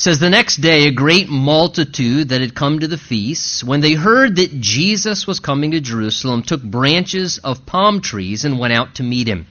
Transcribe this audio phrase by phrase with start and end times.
[0.00, 3.92] says the next day a great multitude that had come to the feast when they
[3.92, 8.94] heard that jesus was coming to jerusalem took branches of palm trees and went out
[8.94, 9.46] to meet him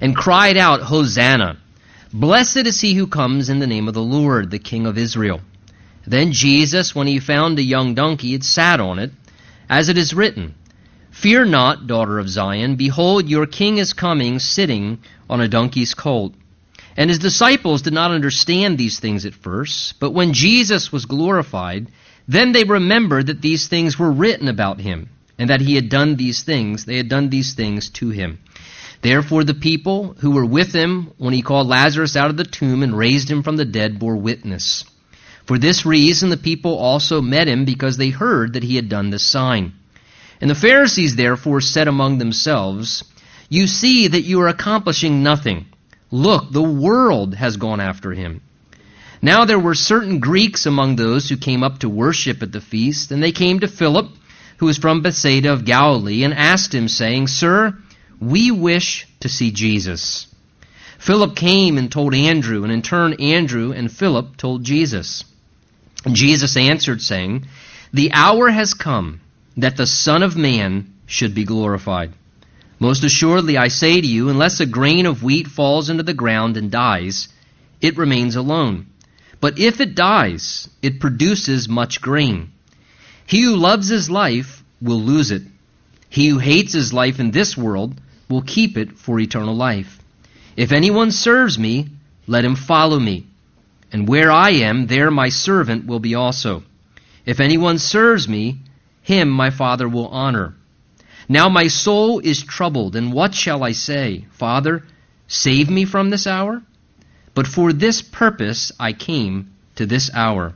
[0.00, 1.56] and cried out hosanna!
[2.12, 5.40] Blessed is he who comes in the name of the lord the king of israel
[6.04, 9.12] then jesus when he found a young donkey had sat on it
[9.68, 10.52] as it is written
[11.12, 12.74] fear not daughter of zion.
[12.74, 14.98] Behold your king is coming sitting
[15.30, 16.34] on a donkey's colt
[16.96, 21.88] and his disciples did not understand these things at first, but when Jesus was glorified,
[22.26, 26.16] then they remembered that these things were written about him, and that he had done
[26.16, 28.38] these things, they had done these things to him.
[29.02, 32.82] Therefore the people who were with him when he called Lazarus out of the tomb
[32.82, 34.84] and raised him from the dead bore witness.
[35.44, 39.10] For this reason the people also met him because they heard that he had done
[39.10, 39.74] this sign.
[40.40, 43.04] And the Pharisees therefore said among themselves,
[43.48, 45.66] You see that you are accomplishing nothing.
[46.16, 48.40] Look, the world has gone after him.
[49.20, 53.12] Now there were certain Greeks among those who came up to worship at the feast,
[53.12, 54.08] and they came to Philip,
[54.56, 57.76] who was from Bethsaida of Galilee, and asked him, saying, Sir,
[58.18, 60.26] we wish to see Jesus.
[60.98, 65.22] Philip came and told Andrew, and in turn Andrew and Philip told Jesus.
[66.06, 67.44] And Jesus answered, saying,
[67.92, 69.20] The hour has come
[69.58, 72.14] that the Son of Man should be glorified.
[72.78, 76.56] Most assuredly, I say to you, unless a grain of wheat falls into the ground
[76.56, 77.28] and dies,
[77.80, 78.86] it remains alone.
[79.40, 82.52] But if it dies, it produces much grain.
[83.26, 85.42] He who loves his life will lose it.
[86.08, 89.98] He who hates his life in this world will keep it for eternal life.
[90.56, 91.88] If anyone serves me,
[92.26, 93.26] let him follow me.
[93.92, 96.62] And where I am, there my servant will be also.
[97.24, 98.58] If anyone serves me,
[99.02, 100.54] him my Father will honor.
[101.28, 104.26] Now my soul is troubled, and what shall I say?
[104.32, 104.84] Father,
[105.26, 106.62] save me from this hour?
[107.34, 110.54] But for this purpose I came to this hour.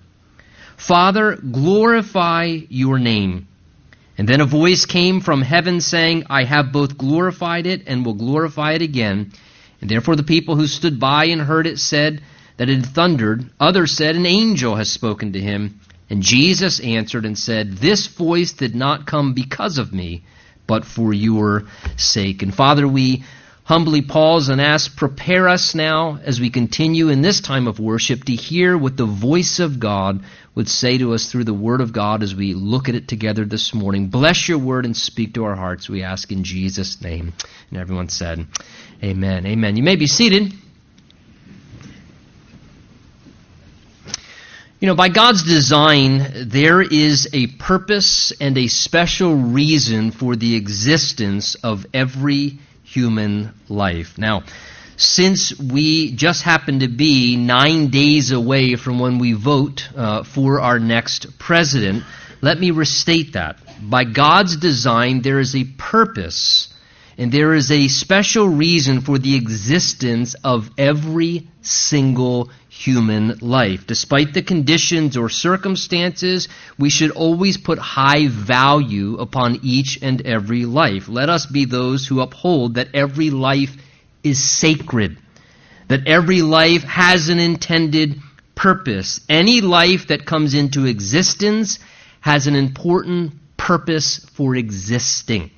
[0.76, 3.48] Father, glorify your name.
[4.16, 8.14] And then a voice came from heaven saying, I have both glorified it and will
[8.14, 9.32] glorify it again.
[9.80, 12.22] And therefore the people who stood by and heard it said
[12.58, 13.50] that it thundered.
[13.58, 15.80] Others said, An angel has spoken to him.
[16.08, 20.22] And Jesus answered and said, This voice did not come because of me
[20.70, 21.64] but for your
[21.96, 22.44] sake.
[22.44, 23.24] And Father, we
[23.64, 28.22] humbly pause and ask, prepare us now as we continue in this time of worship
[28.22, 30.22] to hear what the voice of God
[30.54, 33.44] would say to us through the Word of God as we look at it together
[33.44, 34.10] this morning.
[34.10, 37.32] Bless your Word and speak to our hearts, we ask in Jesus' name.
[37.70, 38.46] And everyone said,
[39.02, 39.46] Amen.
[39.46, 39.76] Amen.
[39.76, 40.52] You may be seated.
[44.80, 50.56] You know, by God's design, there is a purpose and a special reason for the
[50.56, 54.16] existence of every human life.
[54.16, 54.44] Now,
[54.96, 60.62] since we just happen to be nine days away from when we vote uh, for
[60.62, 62.02] our next president,
[62.40, 63.58] let me restate that.
[63.82, 66.69] By God's design, there is a purpose
[67.20, 73.86] and there is a special reason for the existence of every single human life.
[73.86, 76.48] Despite the conditions or circumstances,
[76.78, 81.10] we should always put high value upon each and every life.
[81.10, 83.76] Let us be those who uphold that every life
[84.24, 85.18] is sacred,
[85.88, 88.18] that every life has an intended
[88.54, 89.20] purpose.
[89.28, 91.80] Any life that comes into existence
[92.22, 95.50] has an important purpose for existing.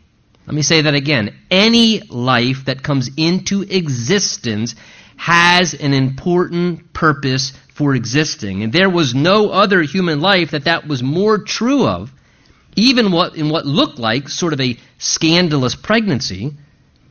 [0.47, 1.35] Let me say that again.
[1.51, 4.75] Any life that comes into existence
[5.17, 8.63] has an important purpose for existing.
[8.63, 12.11] And there was no other human life that that was more true of,
[12.75, 16.53] even what, in what looked like sort of a scandalous pregnancy,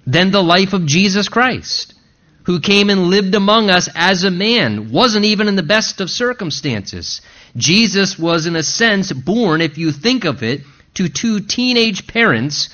[0.06, 1.94] than the life of Jesus Christ,
[2.44, 6.09] who came and lived among us as a man, wasn't even in the best of
[6.09, 7.22] circumstances.
[7.56, 10.62] Jesus was, in a sense, born, if you think of it,
[10.96, 12.70] to two teenage parents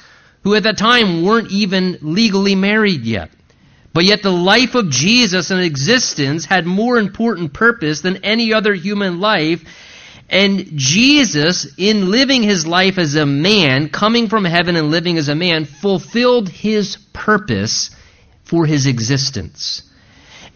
[0.47, 3.30] who at that time weren't even legally married yet.
[3.91, 8.74] But yet the life of Jesus and existence had more important purpose than any other
[8.74, 9.66] human life.
[10.29, 15.28] And Jesus, in living his life as a man, coming from heaven and living as
[15.28, 17.90] a man, fulfilled his purpose
[18.46, 19.84] for his existence.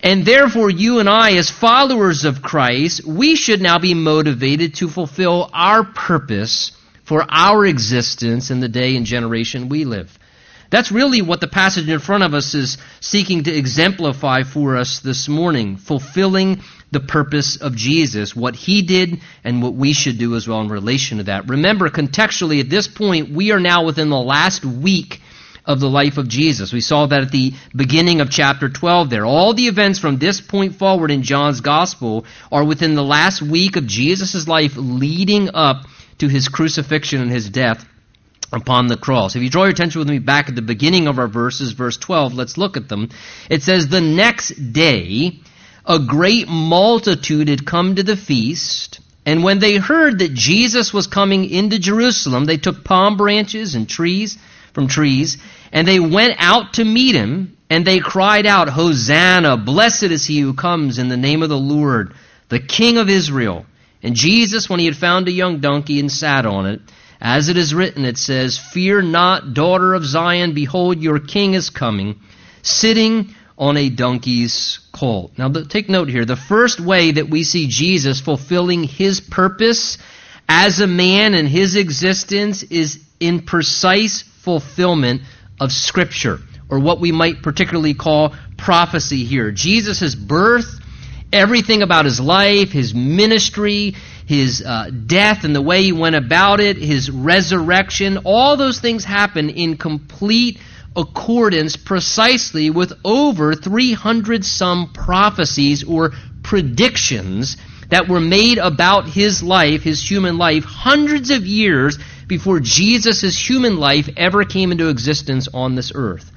[0.02, 4.88] And therefore, you and I, as followers of Christ, we should now be motivated to
[4.88, 6.72] fulfill our purpose
[7.12, 10.18] for our existence in the day and generation we live.
[10.69, 15.02] That's really what the passage in front of us is seeking to exemplify for us
[15.02, 20.38] this morning, fulfilling the purpose of Jesus, what he did and what we should do
[20.38, 21.50] as well in relation to that.
[21.50, 25.19] Remember, contextually, at this point, we are now within the last week
[25.66, 26.72] of the life of Jesus.
[26.72, 29.25] We saw that at the beginning of chapter 12 there.
[29.25, 33.75] All the events from this point forward in John's gospel are within the last week
[33.75, 35.88] of Jesus' life leading up
[36.22, 37.86] to his crucifixion and his death
[38.54, 39.36] upon the cross.
[39.36, 41.98] If you draw your attention with me back at the beginning of our verses, verse
[41.98, 43.10] 12, let's look at them.
[43.50, 45.40] It says, The next day,
[45.86, 51.08] a great multitude had come to the feast, and when they heard that Jesus was
[51.08, 54.38] coming into Jerusalem, they took palm branches and trees
[54.74, 55.38] from trees,
[55.72, 60.40] and they went out to meet him, and they cried out, Hosanna, blessed is he
[60.40, 62.14] who comes in the name of the Lord,
[62.50, 63.66] the King of Israel.
[64.03, 66.81] And Jesus, when he had found a young donkey and sat on it,
[67.21, 71.69] as it is written, it says, Fear not, daughter of Zion, behold, your king is
[71.69, 72.19] coming,
[72.63, 75.33] sitting on a donkey's colt.
[75.38, 76.25] Now, take note here.
[76.25, 80.00] The first way that we see Jesus fulfilling his purpose
[80.50, 85.21] as a man and his existence is in precise fulfillment
[85.59, 86.39] of Scripture,
[86.69, 89.51] or what we might particularly call prophecy here.
[89.51, 90.81] Jesus' birth,
[91.33, 93.95] everything about his life, his ministry,
[94.25, 99.04] his uh, death and the way he went about it, his resurrection, all those things
[99.04, 100.60] happen in complete
[100.95, 106.12] accordance precisely with over 300 some prophecies or
[106.44, 107.57] predictions
[107.89, 113.77] that were made about his life, his human life, hundreds of years before Jesus' human
[113.77, 116.31] life ever came into existence on this earth.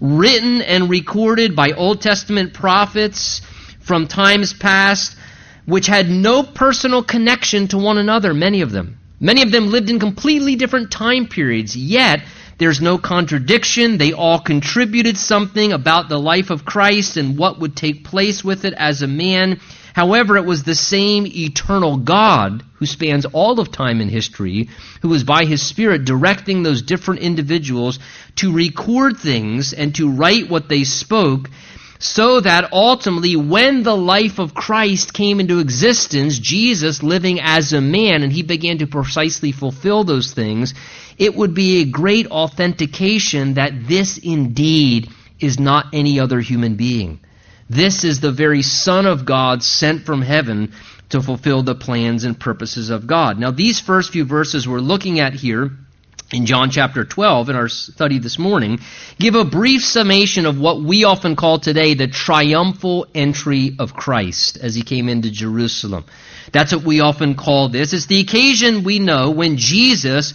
[0.00, 3.42] Written and recorded by Old Testament prophets
[3.90, 5.16] from times past
[5.66, 9.00] which had no personal connection to one another, many of them.
[9.18, 12.22] Many of them lived in completely different time periods, yet
[12.58, 13.98] there's no contradiction.
[13.98, 18.64] They all contributed something about the life of Christ and what would take place with
[18.64, 19.58] it as a man.
[19.92, 24.68] However, it was the same eternal God who spans all of time and history,
[25.02, 27.98] who was by his Spirit directing those different individuals
[28.36, 31.50] to record things and to write what they spoke
[32.00, 37.80] so that ultimately, when the life of Christ came into existence, Jesus living as a
[37.82, 40.72] man, and he began to precisely fulfill those things,
[41.18, 47.20] it would be a great authentication that this indeed is not any other human being.
[47.68, 50.72] This is the very Son of God sent from heaven
[51.10, 53.38] to fulfill the plans and purposes of God.
[53.38, 55.70] Now, these first few verses we're looking at here
[56.32, 58.78] in John chapter 12 in our study this morning
[59.18, 64.56] give a brief summation of what we often call today the triumphal entry of Christ
[64.56, 66.04] as he came into Jerusalem.
[66.52, 67.92] That's what we often call this.
[67.92, 70.34] It's the occasion we know when Jesus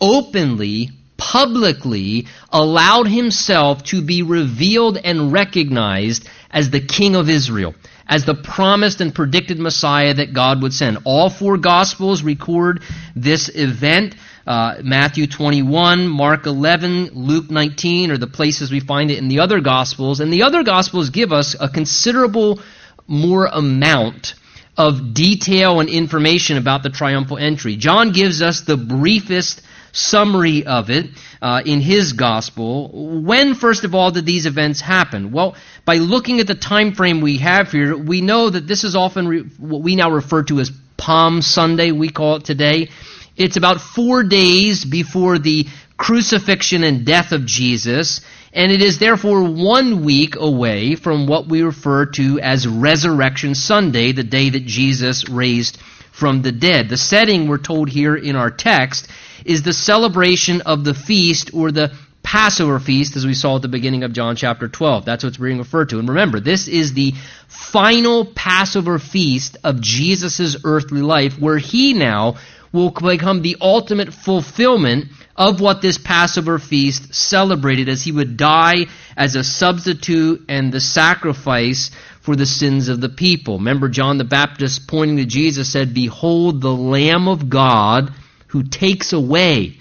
[0.00, 7.74] openly, publicly allowed himself to be revealed and recognized as the King of Israel
[8.06, 10.98] as the promised and predicted Messiah that God would send.
[11.04, 12.82] All four Gospels record
[13.16, 14.14] this event
[14.46, 19.40] uh, Matthew 21, Mark 11, Luke 19 are the places we find it in the
[19.40, 20.20] other Gospels.
[20.20, 22.60] And the other Gospels give us a considerable
[23.06, 24.34] more amount
[24.76, 27.76] of detail and information about the triumphal entry.
[27.76, 29.62] John gives us the briefest
[29.92, 31.06] summary of it
[31.40, 33.22] uh, in his gospel.
[33.22, 35.30] When, first of all, did these events happen?
[35.30, 35.54] Well,
[35.84, 39.28] by looking at the time frame we have here, we know that this is often
[39.28, 42.88] re- what we now refer to as Palm Sunday, we call it today.
[43.36, 45.66] It's about four days before the
[45.96, 48.20] crucifixion and death of Jesus,
[48.52, 54.12] and it is therefore one week away from what we refer to as Resurrection Sunday,
[54.12, 55.78] the day that Jesus raised
[56.12, 56.88] from the dead.
[56.88, 59.08] The setting we're told here in our text
[59.44, 63.68] is the celebration of the feast or the Passover feast, as we saw at the
[63.68, 65.04] beginning of John chapter 12.
[65.04, 65.98] That's what's being referred to.
[65.98, 67.12] And remember, this is the
[67.48, 72.36] final Passover feast of Jesus' earthly life, where he now
[72.74, 78.86] will become the ultimate fulfillment of what this Passover feast celebrated as he would die
[79.16, 83.58] as a substitute and the sacrifice for the sins of the people.
[83.58, 88.12] Remember, John the Baptist pointing to Jesus said, Behold the Lamb of God
[88.48, 89.78] who takes away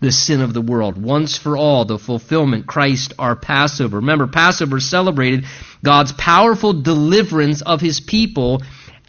[0.00, 3.96] the sin of the world once for all, the fulfillment, Christ our Passover.
[3.96, 5.46] Remember, Passover celebrated
[5.82, 8.60] God's powerful deliverance of his people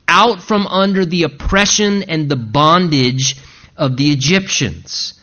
[0.08, 3.36] out from under the oppression and the bondage
[3.76, 5.14] of the Egyptians.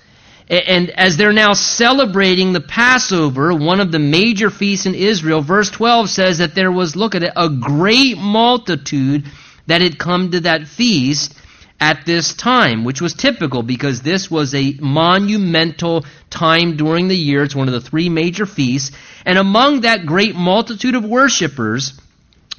[0.48, 5.70] And as they're now celebrating the Passover, one of the major feasts in Israel, verse
[5.70, 9.24] 12 says that there was, look at it, a great multitude
[9.66, 11.34] that had come to that feast
[11.80, 17.42] at this time, which was typical because this was a monumental time during the year.
[17.42, 18.94] It's one of the three major feasts.
[19.24, 21.98] And among that great multitude of worshippers,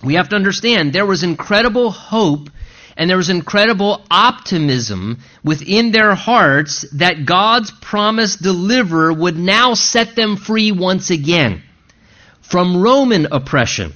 [0.05, 2.49] we have to understand there was incredible hope
[2.97, 10.15] and there was incredible optimism within their hearts that God's promised deliverer would now set
[10.15, 11.63] them free once again
[12.41, 13.93] from Roman oppression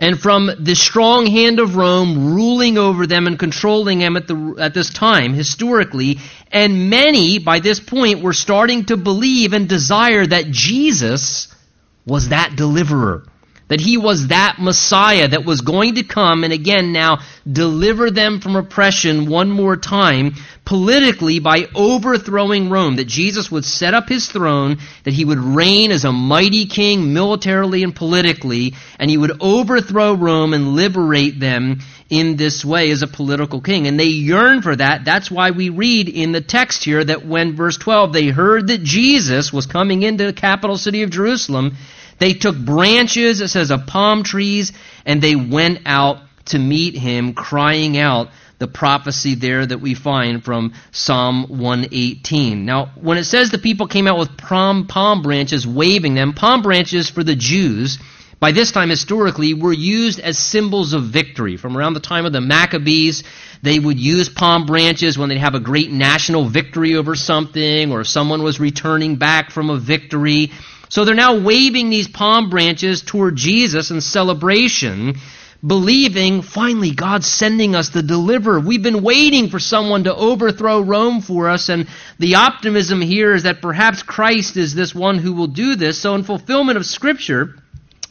[0.00, 4.54] and from the strong hand of Rome ruling over them and controlling them at, the,
[4.60, 6.20] at this time, historically.
[6.52, 11.52] And many, by this point, were starting to believe and desire that Jesus
[12.06, 13.24] was that deliverer
[13.68, 17.18] that he was that Messiah that was going to come and again now
[17.50, 20.34] deliver them from oppression one more time
[20.68, 22.96] politically by overthrowing Rome.
[22.96, 27.14] That Jesus would set up his throne, that he would reign as a mighty king
[27.14, 33.00] militarily and politically, and he would overthrow Rome and liberate them in this way as
[33.00, 33.86] a political king.
[33.86, 35.06] And they yearn for that.
[35.06, 38.82] That's why we read in the text here that when verse 12 they heard that
[38.82, 41.76] Jesus was coming into the capital city of Jerusalem,
[42.18, 44.72] they took branches, it says, of palm trees,
[45.06, 50.44] and they went out to meet him, crying out the prophecy there that we find
[50.44, 52.64] from Psalm 118.
[52.64, 56.62] Now, when it says the people came out with palm, palm branches, waving them, palm
[56.62, 57.98] branches for the Jews,
[58.40, 61.56] by this time historically, were used as symbols of victory.
[61.56, 63.24] From around the time of the Maccabees,
[63.62, 68.04] they would use palm branches when they'd have a great national victory over something, or
[68.04, 70.52] someone was returning back from a victory.
[70.88, 75.16] So they're now waving these palm branches toward Jesus in celebration,
[75.64, 78.60] believing, finally, God's sending us the deliverer.
[78.60, 83.42] We've been waiting for someone to overthrow Rome for us, and the optimism here is
[83.42, 86.00] that perhaps Christ is this one who will do this.
[86.00, 87.54] So, in fulfillment of Scripture,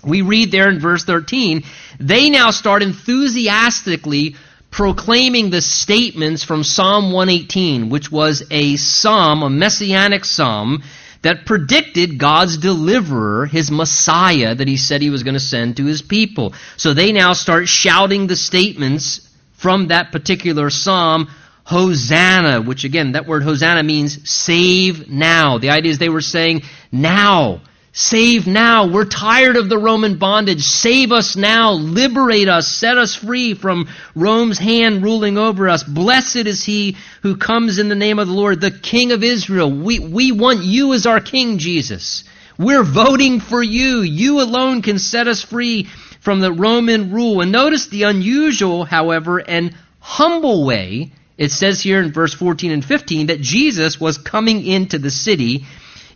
[0.04, 1.64] we read there in verse 13,
[2.00, 4.36] they now start enthusiastically
[4.70, 10.84] proclaiming the statements from Psalm 118, which was a psalm, a messianic psalm,
[11.22, 15.86] that predicted God's deliverer, his Messiah, that he said he was going to send to
[15.86, 16.54] his people.
[16.78, 21.30] So they now start shouting the statements from that particular psalm
[21.64, 25.58] Hosanna, which again, that word Hosanna means save now.
[25.58, 26.62] The idea is they were saying,
[26.94, 27.62] now,
[28.00, 28.86] Save now.
[28.86, 30.62] We're tired of the Roman bondage.
[30.62, 31.72] Save us now.
[31.72, 32.68] Liberate us.
[32.68, 35.84] Set us free from Rome's hand ruling over us.
[35.84, 39.72] Blessed is he who comes in the name of the Lord, the King of Israel.
[39.72, 42.24] We, we want you as our King, Jesus.
[42.60, 44.02] We're voting for you.
[44.02, 45.88] You alone can set us free
[46.20, 47.42] from the Roman rule.
[47.42, 52.86] And notice the unusual, however, and humble way it says here in verse 14 and
[52.86, 55.66] 15 that Jesus was coming into the city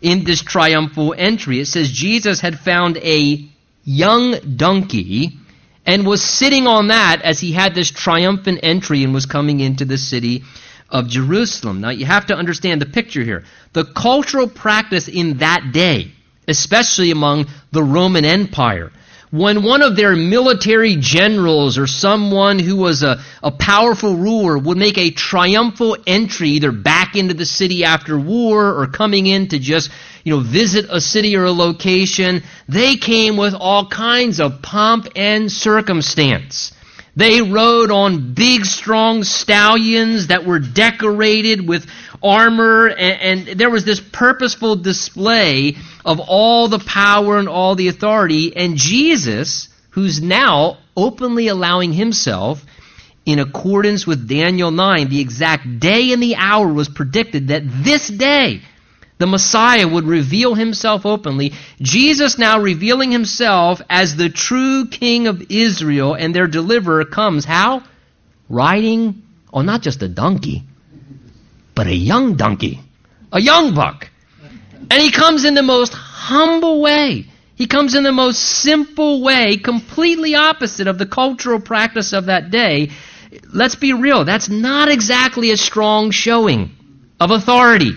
[0.02, 1.60] in this triumphal entry.
[1.60, 3.48] It says Jesus had found a
[3.84, 5.32] young donkey
[5.86, 9.84] and was sitting on that as he had this triumphant entry and was coming into
[9.84, 10.42] the city
[10.90, 11.80] of Jerusalem.
[11.80, 13.44] Now you have to understand the picture here.
[13.72, 16.12] The cultural practice in that day,
[16.46, 18.92] especially among the Roman Empire,
[19.32, 24.76] when one of their military generals or someone who was a, a powerful ruler would
[24.76, 29.58] make a triumphal entry either back into the city after war or coming in to
[29.58, 29.90] just
[30.22, 35.08] you know visit a city or a location they came with all kinds of pomp
[35.16, 36.72] and circumstance
[37.14, 41.86] they rode on big strong stallions that were decorated with
[42.22, 47.88] armor and, and there was this purposeful display of all the power and all the
[47.88, 48.56] authority.
[48.56, 52.64] And Jesus, who's now openly allowing himself,
[53.24, 58.08] in accordance with Daniel 9, the exact day and the hour was predicted that this
[58.08, 58.62] day
[59.18, 61.52] the Messiah would reveal himself openly.
[61.80, 67.44] Jesus now revealing himself as the true King of Israel and their deliverer comes.
[67.44, 67.84] How?
[68.48, 70.64] Riding on not just a donkey,
[71.74, 72.80] but a young donkey,
[73.30, 74.10] a young buck.
[74.90, 77.26] And he comes in the most humble way.
[77.54, 82.50] He comes in the most simple way, completely opposite of the cultural practice of that
[82.50, 82.90] day.
[83.52, 86.70] Let's be real, that's not exactly a strong showing
[87.20, 87.92] of authority,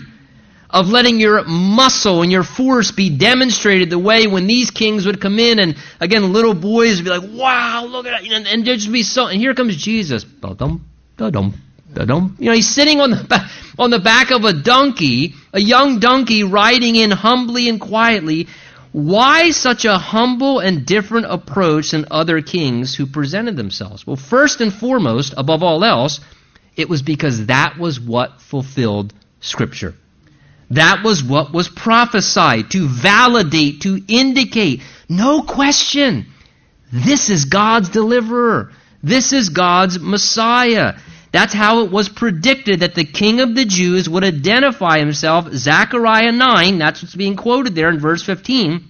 [0.70, 5.20] of letting your muscle and your force be demonstrated the way when these kings would
[5.20, 8.66] come in and again little boys would be like, wow, look at that, and, and
[8.66, 10.24] there'd just be so, and here comes Jesus.
[10.24, 10.84] Da-dum,
[11.16, 11.54] da-dum,
[12.38, 16.44] you know, he's sitting on the, on the back of a donkey, a young donkey
[16.44, 18.48] riding in humbly and quietly.
[18.92, 24.06] Why such a humble and different approach than other kings who presented themselves?
[24.06, 26.20] Well, first and foremost, above all else,
[26.76, 29.94] it was because that was what fulfilled Scripture.
[30.70, 36.26] That was what was prophesied to validate, to indicate, no question,
[36.92, 38.72] this is God's deliverer.
[39.02, 40.94] This is God's Messiah.
[41.32, 45.52] That's how it was predicted that the king of the Jews would identify himself.
[45.52, 48.88] Zechariah 9, that's what's being quoted there in verse 15.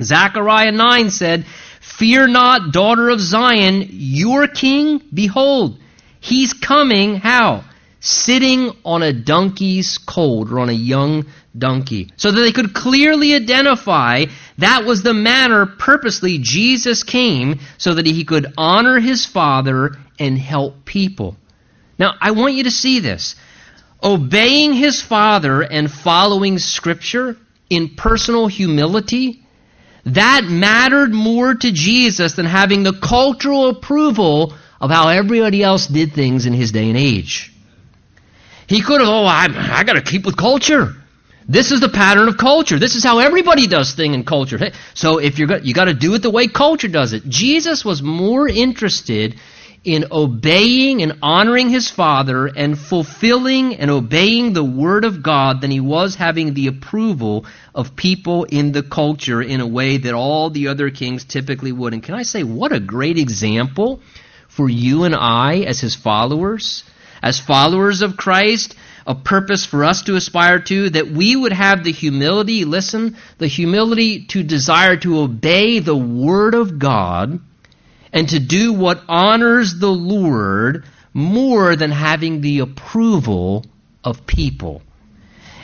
[0.00, 1.44] Zechariah 9 said,
[1.80, 5.78] Fear not, daughter of Zion, your king, behold,
[6.20, 7.64] He's coming, how?
[8.04, 12.10] Sitting on a donkey's colt or on a young donkey.
[12.16, 14.24] So that they could clearly identify
[14.58, 20.36] that was the manner purposely Jesus came so that he could honor his Father and
[20.36, 21.36] help people.
[21.96, 23.36] Now, I want you to see this.
[24.02, 27.36] Obeying his Father and following Scripture
[27.70, 29.44] in personal humility,
[30.06, 36.12] that mattered more to Jesus than having the cultural approval of how everybody else did
[36.12, 37.51] things in his day and age.
[38.66, 40.94] He could have, oh, I, I got to keep with culture.
[41.48, 42.78] This is the pattern of culture.
[42.78, 44.58] This is how everybody does thing in culture.
[44.94, 47.28] So if you're you got to do it the way culture does it.
[47.28, 49.34] Jesus was more interested
[49.84, 55.72] in obeying and honoring his Father and fulfilling and obeying the Word of God than
[55.72, 60.50] he was having the approval of people in the culture in a way that all
[60.50, 61.94] the other kings typically would.
[61.94, 64.00] And can I say, what a great example
[64.46, 66.84] for you and I as his followers?
[67.22, 68.74] As followers of Christ,
[69.06, 73.46] a purpose for us to aspire to, that we would have the humility, listen, the
[73.46, 77.40] humility to desire to obey the Word of God
[78.12, 83.64] and to do what honors the Lord more than having the approval
[84.04, 84.82] of people.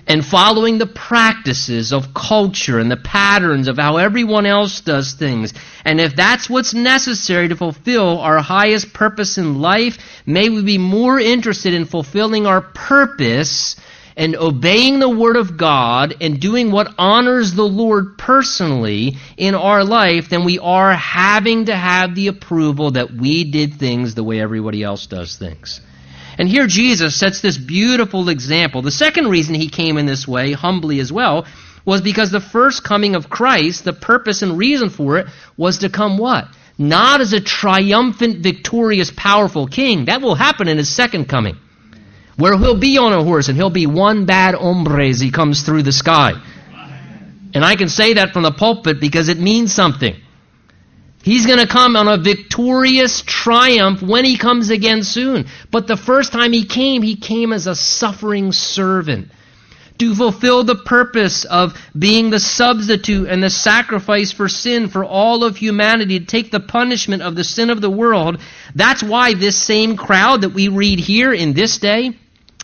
[0.09, 5.53] And following the practices of culture and the patterns of how everyone else does things.
[5.85, 10.79] And if that's what's necessary to fulfill our highest purpose in life, may we be
[10.79, 13.77] more interested in fulfilling our purpose
[14.19, 19.85] and obeying the Word of God and doing what honors the Lord personally in our
[19.85, 24.41] life than we are having to have the approval that we did things the way
[24.41, 25.81] everybody else does things.
[26.39, 28.81] And here Jesus sets this beautiful example.
[28.81, 31.47] The second reason he came in this way, humbly as well,
[31.85, 35.27] was because the first coming of Christ, the purpose and reason for it,
[35.57, 36.47] was to come what?
[36.79, 40.05] Not as a triumphant, victorious, powerful king.
[40.05, 41.57] That will happen in his second coming
[42.39, 45.63] where he'll be on a horse and he'll be one bad hombre as he comes
[45.63, 46.33] through the sky.
[47.53, 50.15] And I can say that from the pulpit because it means something.
[51.29, 55.45] He's going to come on a victorious triumph when he comes again soon.
[55.71, 59.31] But the first time he came, he came as a suffering servant
[59.99, 65.45] to fulfill the purpose of being the substitute and the sacrifice for sin for all
[65.45, 68.41] of humanity, to take the punishment of the sin of the world.
[68.75, 72.13] That's why this same crowd that we read here in this day,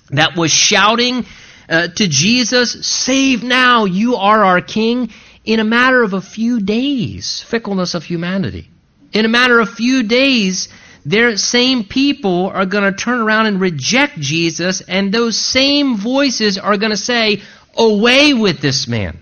[0.09, 1.27] that was shouting
[1.69, 5.11] uh, to Jesus, Save now, you are our King,
[5.45, 7.45] in a matter of a few days.
[7.47, 8.69] Fickleness of humanity.
[9.13, 10.69] In a matter of a few days,
[11.05, 16.59] their same people are going to turn around and reject Jesus, and those same voices
[16.59, 17.43] are going to say,
[17.77, 19.19] Away with this man.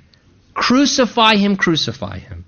[0.55, 2.45] Crucify him, crucify him.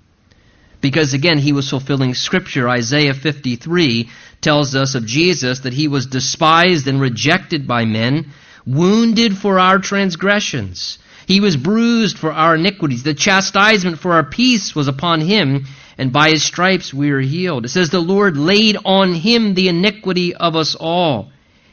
[0.79, 2.69] Because again, he was fulfilling Scripture.
[2.69, 4.09] Isaiah 53
[4.39, 8.27] tells us of Jesus that he was despised and rejected by men,
[8.67, 10.99] wounded for our transgressions.
[11.25, 13.03] He was bruised for our iniquities.
[13.03, 15.65] The chastisement for our peace was upon him,
[15.97, 17.65] and by his stripes we are healed.
[17.65, 21.31] It says, The Lord laid on him the iniquity of us all.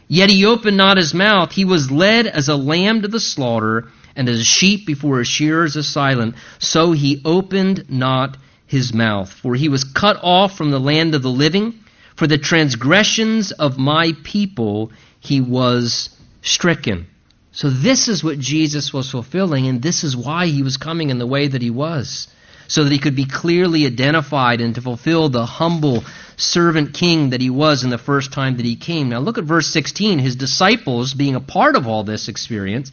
[0.09, 1.53] Yet he opened not his mouth.
[1.53, 5.29] He was led as a lamb to the slaughter, and as a sheep before his
[5.29, 6.35] shearers is silent.
[6.59, 8.37] So he opened not
[8.67, 9.33] his mouth.
[9.33, 11.75] For he was cut off from the land of the living.
[12.17, 16.11] For the transgressions of my people he was
[16.43, 17.07] stricken.
[17.55, 21.19] So this is what Jesus was fulfilling, and this is why he was coming in
[21.19, 22.27] the way that he was.
[22.67, 26.05] So that he could be clearly identified and to fulfill the humble
[26.37, 29.11] servant king that he was in the first time that he came.
[29.11, 30.19] Now look at verse 16.
[30.19, 32.91] His disciples, being a part of all this experience,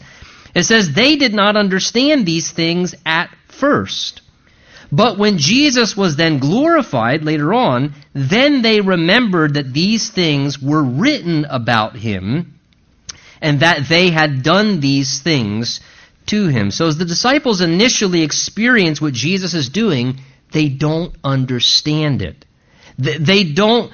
[0.53, 4.21] it says, they did not understand these things at first.
[4.91, 10.83] But when Jesus was then glorified later on, then they remembered that these things were
[10.83, 12.58] written about him
[13.41, 15.79] and that they had done these things
[16.27, 16.71] to him.
[16.71, 20.19] So as the disciples initially experience what Jesus is doing,
[20.51, 22.45] they don't understand it.
[22.97, 23.91] They don't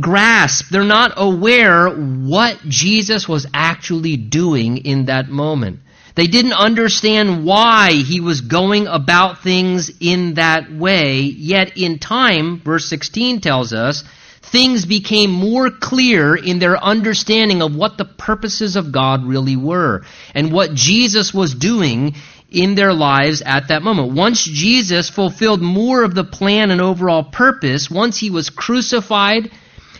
[0.00, 5.80] grasp, they're not aware what Jesus was actually doing in that moment.
[6.14, 12.60] They didn't understand why he was going about things in that way, yet in time,
[12.60, 14.04] verse 16 tells us,
[14.52, 20.04] things became more clear in their understanding of what the purposes of God really were
[20.34, 22.14] and what Jesus was doing
[22.50, 24.12] in their lives at that moment.
[24.12, 29.50] Once Jesus fulfilled more of the plan and overall purpose, once he was crucified,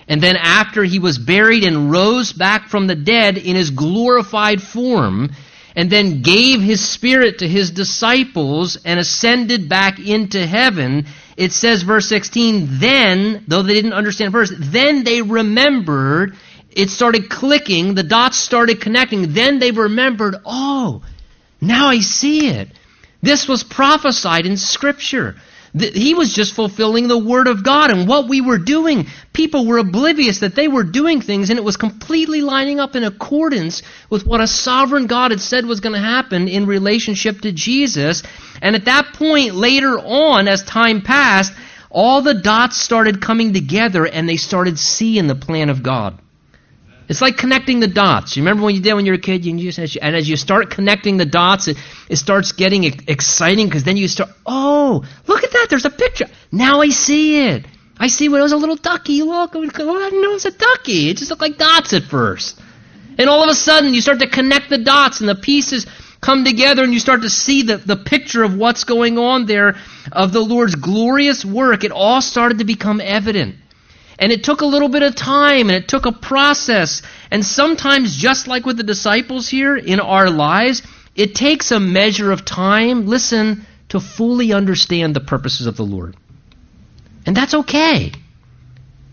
[0.06, 4.60] and then after he was buried and rose back from the dead in his glorified
[4.62, 5.30] form,
[5.74, 11.06] and then gave his spirit to his disciples and ascended back into heaven,
[11.37, 16.37] it says, verse 16, then, though they didn't understand first, then they remembered
[16.75, 19.33] it started clicking, the dots started connecting.
[19.33, 21.03] Then they remembered, oh,
[21.61, 22.68] now I see it.
[23.21, 25.37] This was prophesied in Scripture.
[25.74, 27.90] He was just fulfilling the Word of God.
[27.90, 31.64] And what we were doing, people were oblivious that they were doing things, and it
[31.64, 35.94] was completely lining up in accordance with what a sovereign God had said was going
[35.94, 38.22] to happen in relationship to Jesus.
[38.61, 41.54] And at that point, later on, as time passed,
[41.88, 46.18] all the dots started coming together and they started seeing the plan of God.
[47.08, 48.36] It's like connecting the dots.
[48.36, 49.44] You remember when you did when you were a kid?
[49.44, 51.76] You just, and as you start connecting the dots, it,
[52.08, 55.66] it starts getting exciting because then you start, oh, look at that.
[55.68, 56.26] There's a picture.
[56.50, 57.66] Now I see it.
[57.98, 59.22] I see what it was a little ducky.
[59.22, 61.10] Look, oh, I didn't know it was a ducky.
[61.10, 62.60] It just looked like dots at first.
[63.18, 65.86] And all of a sudden, you start to connect the dots and the pieces
[66.20, 69.76] come together and you start to see the, the picture of what's going on there
[70.10, 71.84] of the Lord's glorious work.
[71.84, 73.56] It all started to become evident.
[74.18, 77.03] And it took a little bit of time and it took a process.
[77.31, 80.83] And sometimes, just like with the disciples here in our lives,
[81.14, 86.16] it takes a measure of time, listen, to fully understand the purposes of the Lord.
[87.27, 88.12] And that's okay.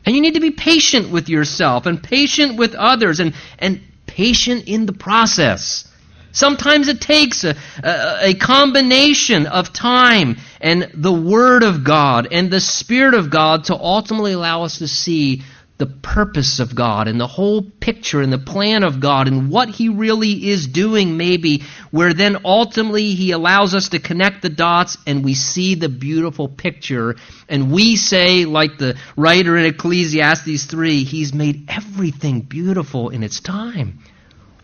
[0.05, 4.67] And you need to be patient with yourself and patient with others and, and patient
[4.67, 5.87] in the process.
[6.31, 12.51] Sometimes it takes a, a, a, combination of time and the Word of God and
[12.51, 15.43] the Spirit of God to ultimately allow us to see
[15.79, 19.69] the purpose of God and the whole picture and the plan of God and what
[19.69, 24.97] He really is doing, maybe, where then ultimately He allows us to connect the dots
[25.07, 27.15] and we see the beautiful picture.
[27.47, 33.39] And we say, like the writer in Ecclesiastes 3, He's made everything beautiful in its
[33.39, 33.99] time.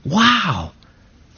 [0.03, 0.73] Wow!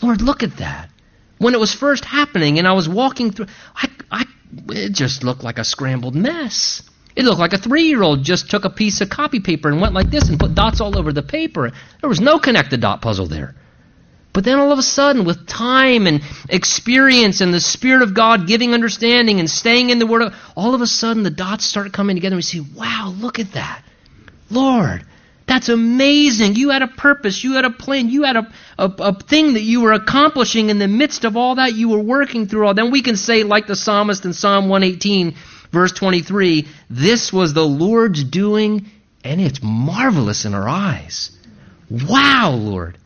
[0.02, 0.90] Lord, look at that.
[1.38, 4.26] When it was first happening and I was walking through, I, I,
[4.70, 6.84] it just looked like a scrambled mess.
[7.16, 9.82] It looked like a three year old just took a piece of copy paper and
[9.82, 11.72] went like this and put dots all over the paper.
[12.02, 13.56] There was no connected dot puzzle there.
[14.34, 18.46] But then all of a sudden, with time and experience and the Spirit of God
[18.46, 22.16] giving understanding and staying in the Word, all of a sudden the dots start coming
[22.16, 23.82] together and we see, wow, look at that.
[24.52, 25.04] Lord,
[25.48, 26.56] that's amazing.
[26.56, 27.42] You had a purpose.
[27.42, 28.10] You had a plan.
[28.10, 31.56] You had a, a, a, thing that you were accomplishing in the midst of all
[31.56, 32.74] that you were working through all.
[32.74, 35.36] Then we can say, like the psalmist in Psalm 118,
[35.72, 38.92] verse 23, this was the Lord's doing,
[39.24, 41.32] and it's marvelous in our eyes.
[41.90, 42.98] Wow, Lord.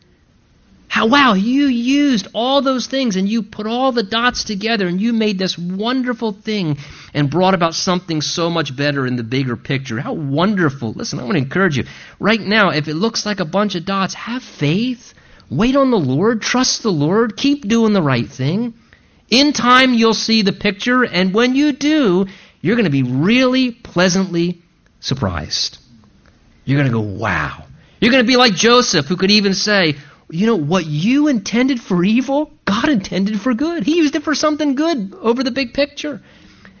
[0.92, 5.00] How, wow, you used all those things and you put all the dots together and
[5.00, 6.76] you made this wonderful thing
[7.14, 9.98] and brought about something so much better in the bigger picture.
[9.98, 10.92] How wonderful.
[10.92, 11.84] Listen, I want to encourage you.
[12.20, 15.14] Right now, if it looks like a bunch of dots, have faith.
[15.50, 16.42] Wait on the Lord.
[16.42, 17.38] Trust the Lord.
[17.38, 18.74] Keep doing the right thing.
[19.30, 22.26] In time, you'll see the picture, and when you do,
[22.60, 24.60] you're going to be really pleasantly
[25.00, 25.78] surprised.
[26.66, 27.64] You're going to go, wow.
[27.98, 29.94] You're going to be like Joseph, who could even say,
[30.32, 33.84] you know, what you intended for evil, God intended for good.
[33.84, 36.22] He used it for something good over the big picture.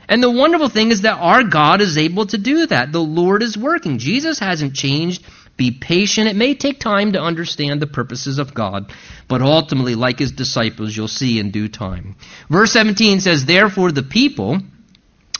[0.08, 2.92] And the wonderful thing is that our God is able to do that.
[2.92, 3.98] The Lord is working.
[3.98, 5.22] Jesus hasn't changed.
[5.58, 6.28] Be patient.
[6.28, 8.90] It may take time to understand the purposes of God,
[9.28, 12.16] but ultimately, like his disciples, you'll see in due time.
[12.48, 14.60] Verse 17 says, Therefore, the people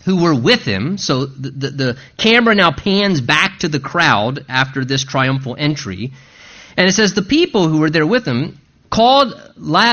[0.04, 4.44] who were with him, so the, the, the camera now pans back to the crowd
[4.50, 6.12] after this triumphal entry.
[6.76, 8.58] And it says the people who were there with him
[8.90, 9.34] called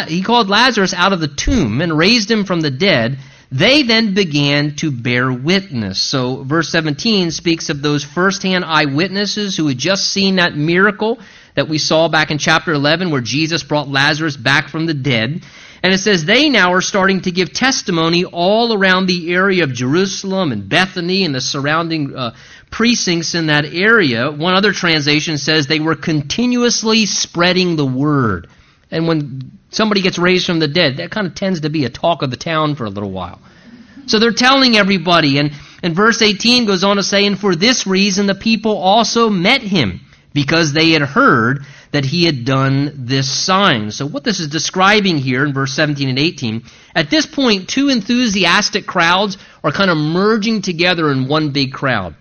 [0.08, 3.18] he called Lazarus out of the tomb and raised him from the dead.
[3.52, 6.00] They then began to bear witness.
[6.00, 11.20] So verse 17 speaks of those firsthand eyewitnesses who had just seen that miracle
[11.56, 15.42] that we saw back in chapter 11 where Jesus brought Lazarus back from the dead.
[15.82, 19.74] And it says they now are starting to give testimony all around the area of
[19.74, 22.36] Jerusalem and Bethany and the surrounding uh,
[22.72, 24.32] precincts in that area.
[24.32, 28.48] One other translation says they were continuously spreading the word.
[28.92, 31.90] And when somebody gets raised from the dead, that kind of tends to be a
[31.90, 33.40] talk of the town for a little while.
[34.08, 35.38] So they're telling everybody.
[35.38, 35.52] And,
[35.84, 39.62] and verse 18 goes on to say, And for this reason the people also met
[39.62, 40.02] him,
[40.34, 43.92] because they had heard that he had done this sign.
[43.92, 46.64] So what this is describing here in verse 17 and 18,
[46.96, 52.16] at this point, two enthusiastic crowds are kind of merging together in one big crowd.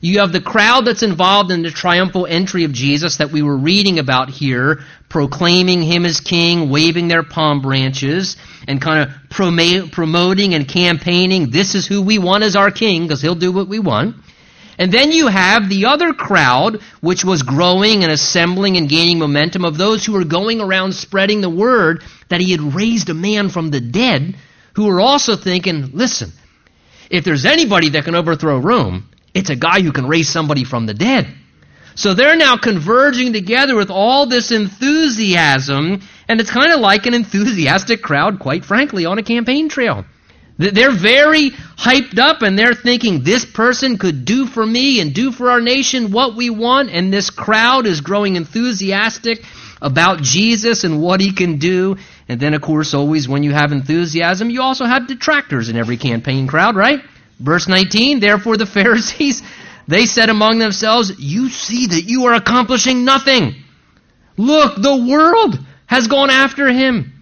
[0.00, 3.56] You have the crowd that's involved in the triumphal entry of Jesus that we were
[3.56, 8.36] reading about here, proclaiming him as king, waving their palm branches,
[8.68, 13.22] and kind of promoting and campaigning, this is who we want as our king, because
[13.22, 14.16] he'll do what we want.
[14.76, 19.64] And then you have the other crowd, which was growing and assembling and gaining momentum,
[19.64, 23.48] of those who were going around spreading the word that he had raised a man
[23.50, 24.34] from the dead,
[24.74, 26.32] who were also thinking, listen,
[27.08, 30.86] if there's anybody that can overthrow Rome, it's a guy who can raise somebody from
[30.86, 31.26] the dead.
[31.96, 37.14] So they're now converging together with all this enthusiasm, and it's kind of like an
[37.14, 40.04] enthusiastic crowd, quite frankly, on a campaign trail.
[40.56, 45.32] They're very hyped up and they're thinking this person could do for me and do
[45.32, 49.42] for our nation what we want, and this crowd is growing enthusiastic
[49.82, 51.96] about Jesus and what he can do.
[52.28, 55.96] And then, of course, always when you have enthusiasm, you also have detractors in every
[55.96, 57.00] campaign crowd, right?
[57.38, 59.42] Verse 19, therefore the Pharisees,
[59.86, 63.54] they said among themselves, You see that you are accomplishing nothing.
[64.36, 67.12] Look, the world has gone after him.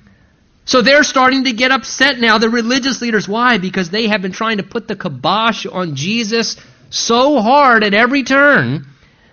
[0.64, 3.28] So they're starting to get upset now, the religious leaders.
[3.28, 3.58] Why?
[3.58, 6.56] Because they have been trying to put the kibosh on Jesus
[6.90, 8.86] so hard at every turn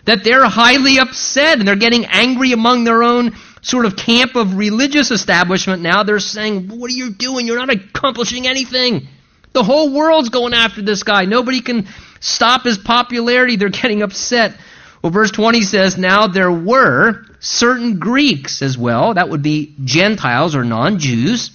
[0.05, 4.57] that they're highly upset and they're getting angry among their own sort of camp of
[4.57, 6.03] religious establishment now.
[6.03, 7.45] They're saying, What are you doing?
[7.45, 9.07] You're not accomplishing anything.
[9.53, 11.25] The whole world's going after this guy.
[11.25, 11.87] Nobody can
[12.19, 13.55] stop his popularity.
[13.55, 14.55] They're getting upset.
[15.01, 20.55] Well, verse 20 says, Now there were certain Greeks as well, that would be Gentiles
[20.55, 21.51] or non Jews,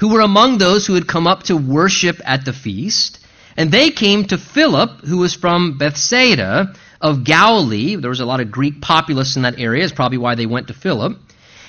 [0.00, 3.20] who were among those who had come up to worship at the feast.
[3.56, 7.94] And they came to Philip, who was from Bethsaida of Galilee.
[7.94, 10.68] There was a lot of Greek populace in that area, is probably why they went
[10.68, 11.16] to Philip.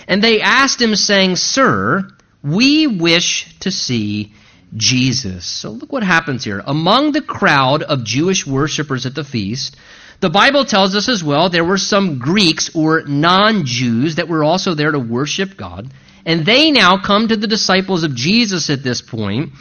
[0.07, 2.09] And they asked him, saying, Sir,
[2.43, 4.33] we wish to see
[4.75, 5.45] Jesus.
[5.45, 6.61] So look what happens here.
[6.65, 9.75] Among the crowd of Jewish worshippers at the feast,
[10.19, 14.43] the Bible tells us as well there were some Greeks or non Jews that were
[14.43, 15.91] also there to worship God.
[16.25, 19.51] And they now come to the disciples of Jesus at this point,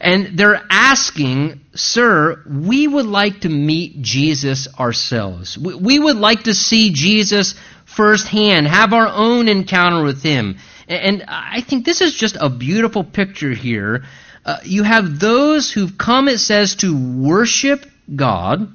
[0.00, 5.56] and they're asking, Sir, we would like to meet Jesus ourselves.
[5.56, 7.54] We would like to see Jesus
[7.84, 10.58] firsthand, have our own encounter with him.
[10.88, 14.04] And I think this is just a beautiful picture here.
[14.48, 17.84] Uh, you have those who've come, it says, to worship
[18.16, 18.66] God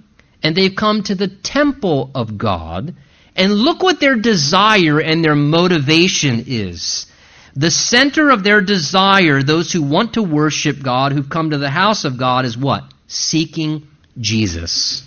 [0.44, 2.94] and they've come to the temple of God.
[3.36, 7.08] And look what their desire and their motivation is.
[7.56, 11.72] The center of their desire, those who want to worship God, who've come to the
[11.72, 12.84] house of God, is what?
[13.08, 13.88] Seeking
[14.20, 15.02] Jesus.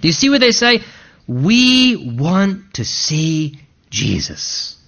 [0.00, 0.80] Do you see what they say?
[1.28, 4.78] We want to see Jesus.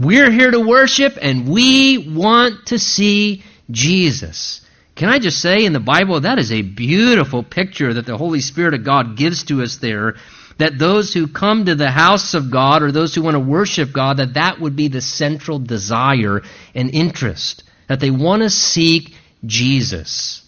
[0.00, 4.60] We're here to worship and we want to see Jesus.
[4.94, 8.40] Can I just say in the Bible, that is a beautiful picture that the Holy
[8.40, 10.14] Spirit of God gives to us there.
[10.58, 13.92] That those who come to the house of God or those who want to worship
[13.92, 16.42] God, that that would be the central desire
[16.76, 17.64] and interest.
[17.88, 20.42] That they want to seek Jesus.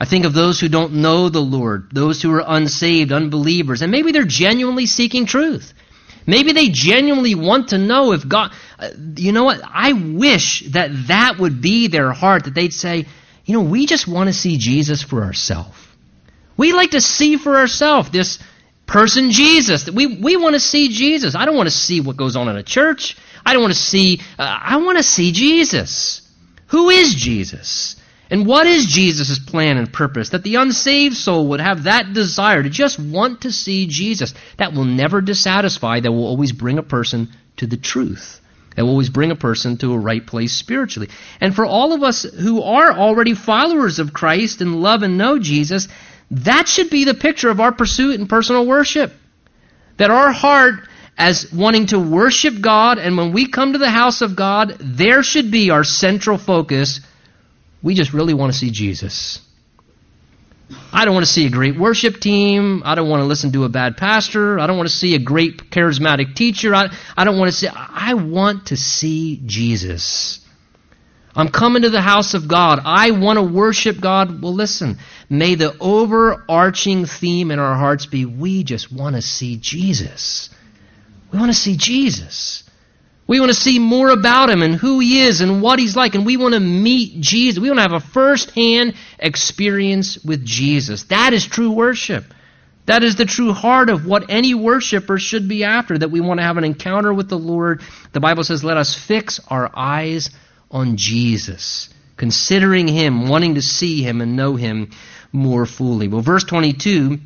[0.00, 3.92] I think of those who don't know the Lord, those who are unsaved, unbelievers, and
[3.92, 5.72] maybe they're genuinely seeking truth.
[6.26, 9.60] Maybe they genuinely want to know if God, uh, you know what?
[9.64, 13.06] I wish that that would be their heart, that they'd say,
[13.44, 15.76] you know, we just want to see Jesus for ourselves.
[16.56, 18.38] We like to see for ourselves this
[18.86, 19.90] person Jesus.
[19.90, 21.34] We, we want to see Jesus.
[21.34, 23.16] I don't want to see what goes on in a church.
[23.44, 26.20] I don't want to see, uh, I want to see Jesus.
[26.68, 27.96] Who is Jesus?
[28.30, 30.30] And what is Jesus' plan and purpose?
[30.30, 34.32] That the unsaved soul would have that desire to just want to see Jesus.
[34.56, 38.40] That will never dissatisfy, that will always bring a person to the truth.
[38.74, 41.10] That will always bring a person to a right place spiritually.
[41.40, 45.38] And for all of us who are already followers of Christ and love and know
[45.38, 45.88] Jesus,
[46.30, 49.12] that should be the picture of our pursuit in personal worship.
[49.98, 54.22] That our heart, as wanting to worship God, and when we come to the house
[54.22, 57.00] of God, there should be our central focus.
[57.82, 59.40] We just really want to see Jesus.
[60.92, 62.82] I don't want to see a great worship team.
[62.84, 64.58] I don't want to listen to a bad pastor.
[64.58, 66.74] I don't want to see a great charismatic teacher.
[66.74, 70.40] I, I don't want to see, I want to see Jesus.
[71.34, 72.80] I'm coming to the house of God.
[72.84, 74.42] I want to worship God.
[74.42, 74.98] Well, listen,
[75.30, 80.50] may the overarching theme in our hearts be we just want to see Jesus.
[81.32, 82.61] We want to see Jesus.
[83.32, 86.14] We want to see more about him and who he is and what he's like.
[86.14, 87.58] And we want to meet Jesus.
[87.58, 91.04] We want to have a first hand experience with Jesus.
[91.04, 92.26] That is true worship.
[92.84, 96.40] That is the true heart of what any worshiper should be after, that we want
[96.40, 97.80] to have an encounter with the Lord.
[98.12, 100.28] The Bible says, let us fix our eyes
[100.70, 104.90] on Jesus, considering him, wanting to see him and know him
[105.32, 106.06] more fully.
[106.06, 107.18] Well, verse 22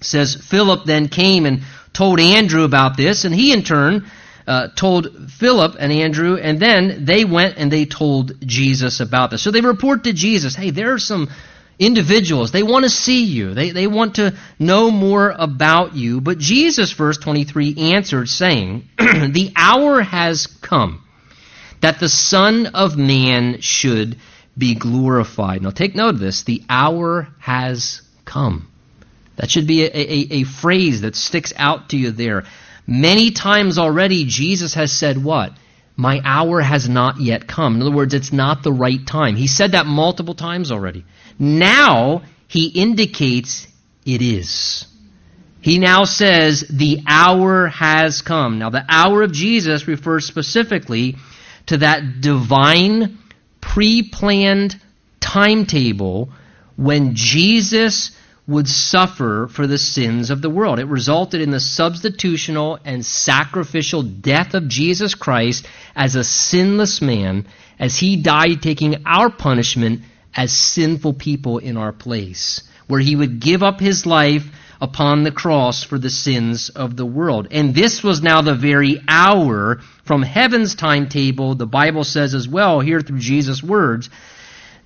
[0.00, 4.10] says, Philip then came and told Andrew about this, and he in turn
[4.46, 9.42] uh, told Philip and Andrew, and then they went and they told Jesus about this.
[9.42, 11.28] So they report to Jesus, hey, there are some
[11.78, 12.52] individuals.
[12.52, 13.54] They want to see you.
[13.54, 16.20] They, they want to know more about you.
[16.20, 21.02] But Jesus, verse 23, answered, saying, The hour has come
[21.80, 24.16] that the Son of Man should
[24.56, 25.62] be glorified.
[25.62, 26.44] Now take note of this.
[26.44, 28.68] The hour has come.
[29.36, 32.44] That should be a, a, a phrase that sticks out to you there.
[32.86, 35.52] Many times already, Jesus has said what?
[35.96, 37.76] My hour has not yet come.
[37.76, 39.34] In other words, it's not the right time.
[39.34, 41.04] He said that multiple times already.
[41.38, 43.66] Now, he indicates
[44.04, 44.86] it is.
[45.60, 48.58] He now says, the hour has come.
[48.58, 51.16] Now, the hour of Jesus refers specifically
[51.66, 53.18] to that divine,
[53.60, 54.80] pre planned
[55.18, 56.30] timetable
[56.76, 58.12] when Jesus
[58.48, 60.78] would suffer for the sins of the world.
[60.78, 67.46] It resulted in the substitutional and sacrificial death of Jesus Christ as a sinless man
[67.78, 70.02] as he died taking our punishment
[70.34, 74.44] as sinful people in our place, where he would give up his life
[74.80, 77.48] upon the cross for the sins of the world.
[77.50, 82.80] And this was now the very hour from heaven's timetable, the Bible says as well
[82.80, 84.10] here through Jesus' words,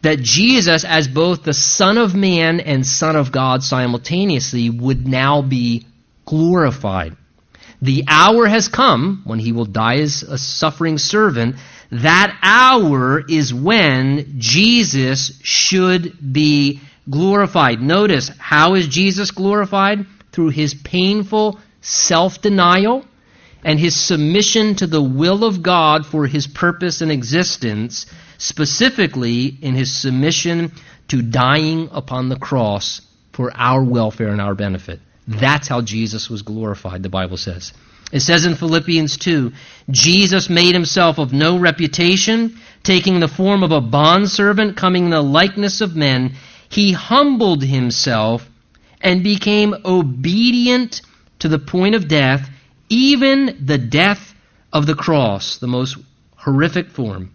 [0.03, 5.43] that Jesus, as both the Son of Man and Son of God simultaneously, would now
[5.43, 5.87] be
[6.25, 7.17] glorified.
[7.83, 11.57] The hour has come when he will die as a suffering servant.
[11.91, 17.81] That hour is when Jesus should be glorified.
[17.81, 20.07] Notice, how is Jesus glorified?
[20.33, 23.05] Through his painful self denial
[23.65, 28.07] and his submission to the will of God for his purpose and existence
[28.39, 30.73] specifically in his submission
[31.09, 35.01] to dying upon the cross for our welfare and our benefit.
[35.29, 37.73] That's how Jesus was glorified, the Bible says.
[38.13, 39.53] It says in Philippians 2
[39.91, 45.23] Jesus made himself of no reputation, taking the form of a bondservant, coming in the
[45.23, 46.35] likeness of men.
[46.69, 48.49] He humbled himself
[49.01, 51.03] and became obedient
[51.41, 52.49] to the point of death,
[52.91, 54.35] even the death
[54.73, 55.97] of the cross, the most
[56.37, 57.33] horrific form.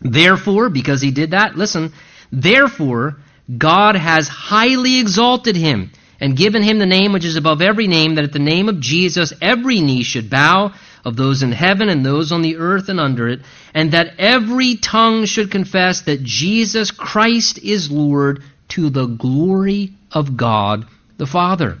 [0.00, 1.92] Therefore, because he did that, listen,
[2.32, 3.18] therefore,
[3.58, 8.14] God has highly exalted him and given him the name which is above every name,
[8.14, 10.72] that at the name of Jesus every knee should bow,
[11.04, 13.40] of those in heaven and those on the earth and under it,
[13.74, 20.36] and that every tongue should confess that Jesus Christ is Lord to the glory of
[20.36, 20.86] God
[21.16, 21.78] the Father.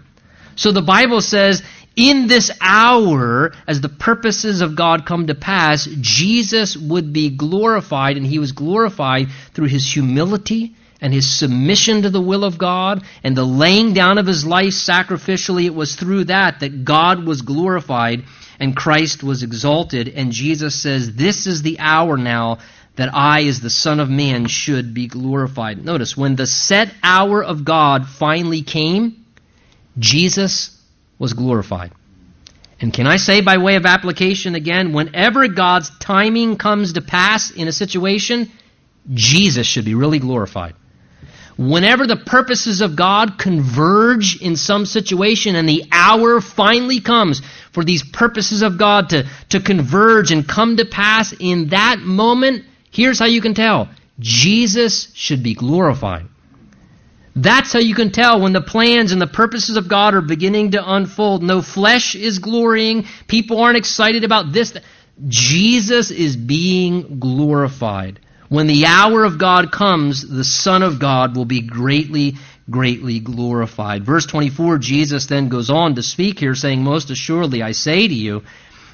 [0.56, 1.62] So the Bible says
[1.96, 8.16] in this hour, as the purposes of God come to pass, Jesus would be glorified,
[8.16, 13.02] and he was glorified through his humility and his submission to the will of God
[13.24, 15.64] and the laying down of his life sacrificially.
[15.64, 18.24] It was through that that God was glorified
[18.60, 20.08] and Christ was exalted.
[20.08, 22.58] And Jesus says, This is the hour now
[22.94, 25.84] that I, as the Son of Man, should be glorified.
[25.84, 29.24] Notice, when the set hour of God finally came,
[29.98, 30.78] Jesus
[31.22, 31.92] was glorified.
[32.80, 37.52] And can I say, by way of application again, whenever God's timing comes to pass
[37.52, 38.50] in a situation,
[39.14, 40.74] Jesus should be really glorified.
[41.56, 47.84] Whenever the purposes of God converge in some situation and the hour finally comes for
[47.84, 53.20] these purposes of God to, to converge and come to pass in that moment, here's
[53.20, 56.26] how you can tell Jesus should be glorified.
[57.34, 60.72] That's how you can tell when the plans and the purposes of God are beginning
[60.72, 61.42] to unfold.
[61.42, 63.06] No flesh is glorying.
[63.26, 64.74] People aren't excited about this.
[65.28, 68.20] Jesus is being glorified.
[68.48, 72.36] When the hour of God comes, the Son of God will be greatly,
[72.68, 74.04] greatly glorified.
[74.04, 78.14] Verse 24, Jesus then goes on to speak here, saying, Most assuredly, I say to
[78.14, 78.42] you,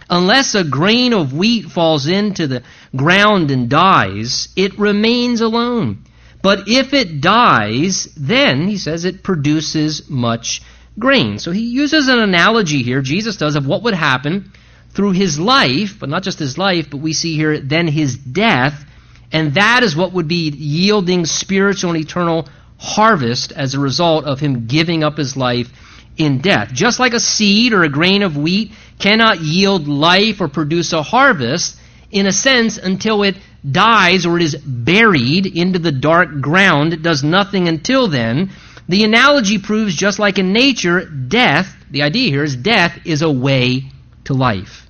[0.09, 2.63] unless a grain of wheat falls into the
[2.95, 6.05] ground and dies, it remains alone.
[6.49, 10.63] But if it dies, then, he says, it produces much
[10.99, 11.39] grain.
[11.39, 14.51] So he uses an analogy here, Jesus does, of what would happen
[14.95, 18.87] through his life, but not just his life, but we see here then his death,
[19.31, 24.41] and that is what would be yielding spiritual and eternal harvest as a result of
[24.41, 25.71] him giving up his life
[26.17, 26.73] in death.
[26.73, 31.03] Just like a seed or a grain of wheat cannot yield life or produce a
[31.03, 31.79] harvest,
[32.11, 33.37] in a sense, until it
[33.69, 38.51] dies or it is buried into the dark ground, it does nothing until then.
[38.89, 43.31] The analogy proves just like in nature, death, the idea here is death is a
[43.31, 43.91] way
[44.25, 44.87] to life.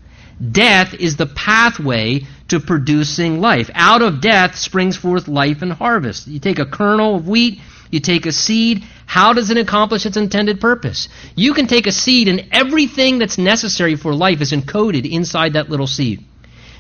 [0.53, 3.71] Death is the pathway to producing life.
[3.75, 6.29] Out of death springs forth life and harvest.
[6.29, 10.17] You take a kernel of wheat, you take a seed, how does it accomplish its
[10.17, 11.09] intended purpose?
[11.35, 15.71] You can take a seed and everything that's necessary for life is encoded inside that
[15.71, 16.25] little seed.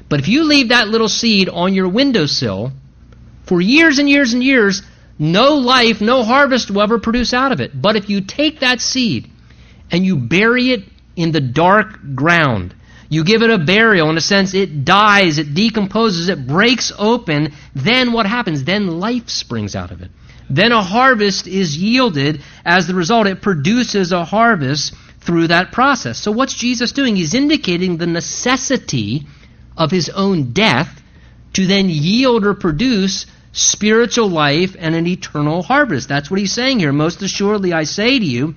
[0.09, 2.73] But if you leave that little seed on your windowsill
[3.45, 4.83] for years and years and years,
[5.19, 7.71] no life, no harvest will ever produce out of it.
[7.81, 9.31] But if you take that seed
[9.91, 10.85] and you bury it
[11.17, 12.75] in the dark ground,
[13.11, 17.55] you give it a burial, in a sense, it dies, it decomposes, it breaks open,
[17.75, 18.65] then what happens?
[18.65, 20.11] Then life springs out of it.
[20.51, 22.43] then a harvest is yielded.
[22.65, 26.19] As the result, it produces a harvest through that process.
[26.19, 27.17] So, what's Jesus doing?
[27.17, 29.27] He's indicating the necessity
[29.79, 31.03] of his own death
[31.55, 36.09] to then yield or produce spiritual life and an eternal harvest.
[36.09, 36.93] That's what he's saying here.
[36.93, 38.55] Most assuredly, I say to you,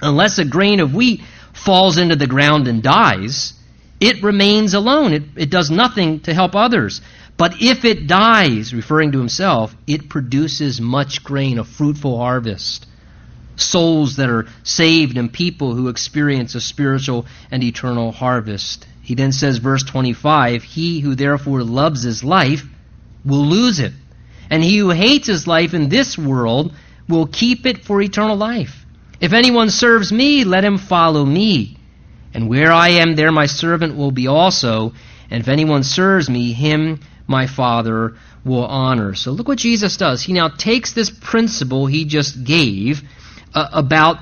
[0.00, 1.20] unless a grain of wheat
[1.52, 3.52] falls into the ground and dies,
[4.00, 5.12] it remains alone.
[5.12, 7.02] It, it does nothing to help others.
[7.36, 12.86] But if it dies, referring to himself, it produces much grain, a fruitful harvest.
[13.56, 18.86] Souls that are saved and people who experience a spiritual and eternal harvest.
[19.02, 22.64] He then says, verse 25, He who therefore loves his life
[23.24, 23.92] will lose it.
[24.48, 26.72] And he who hates his life in this world
[27.08, 28.86] will keep it for eternal life.
[29.20, 31.76] If anyone serves me, let him follow me.
[32.34, 34.94] And where I am, there my servant will be also.
[35.30, 39.14] And if anyone serves me, him my Father will honor.
[39.14, 40.22] So look what Jesus does.
[40.22, 43.02] He now takes this principle he just gave
[43.54, 44.18] uh, about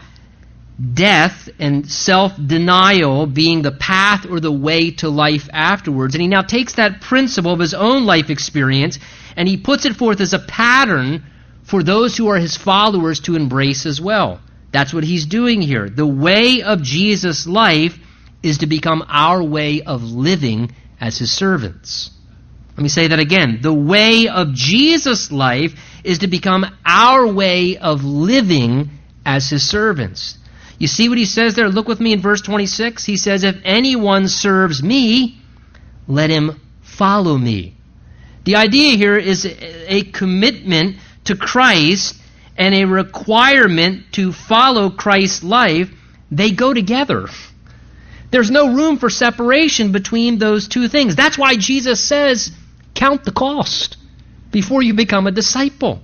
[0.95, 6.15] death and self denial being the path or the way to life afterwards.
[6.15, 8.99] And he now takes that principle of his own life experience
[9.37, 11.25] and he puts it forth as a pattern
[11.65, 14.41] for those who are his followers to embrace as well.
[14.73, 15.89] That's what he's doing here.
[15.89, 17.99] The way of Jesus' life
[18.43, 22.11] is to become our way of living as his servants.
[22.77, 23.59] Let me say that again.
[23.63, 28.91] The way of Jesus' life is to become our way of living
[29.27, 30.39] as his servants.
[30.81, 31.69] You see what he says there?
[31.69, 33.05] Look with me in verse 26.
[33.05, 35.39] He says, If anyone serves me,
[36.09, 37.77] let him follow me.
[38.45, 42.17] The idea here is a commitment to Christ
[42.57, 45.91] and a requirement to follow Christ's life.
[46.31, 47.27] They go together.
[48.31, 51.15] There's no room for separation between those two things.
[51.15, 52.53] That's why Jesus says,
[52.95, 53.99] Count the cost
[54.51, 56.01] before you become a disciple.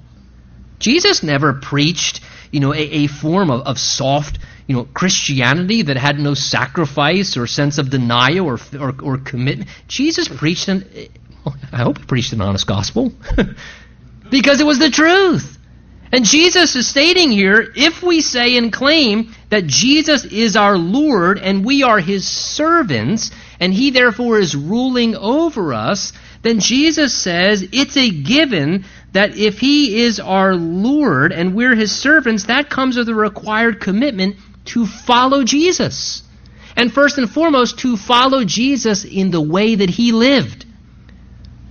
[0.79, 2.21] Jesus never preached,
[2.51, 7.37] you know, a, a form of, of soft you know, Christianity that had no sacrifice
[7.37, 9.69] or sense of denial or, or, or commitment.
[9.87, 10.85] Jesus preached an,
[11.73, 13.13] I hope he preached an honest gospel
[14.31, 15.57] because it was the truth.
[16.13, 21.39] And Jesus is stating here if we say and claim that Jesus is our Lord
[21.39, 26.13] and we are his servants and he therefore is ruling over us,
[26.43, 31.93] then Jesus says it's a given that if he is our Lord and we're his
[31.93, 34.37] servants, that comes with a required commitment
[34.69, 36.23] to follow Jesus.
[36.77, 40.67] And first and foremost, to follow Jesus in the way that he lived.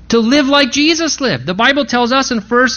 [0.10, 1.46] To live like Jesus lived.
[1.46, 2.70] The Bible tells us in 1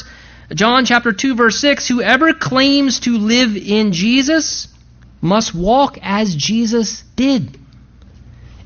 [0.54, 4.68] John chapter 2 verse 6, whoever claims to live in Jesus
[5.20, 7.58] must walk as Jesus did.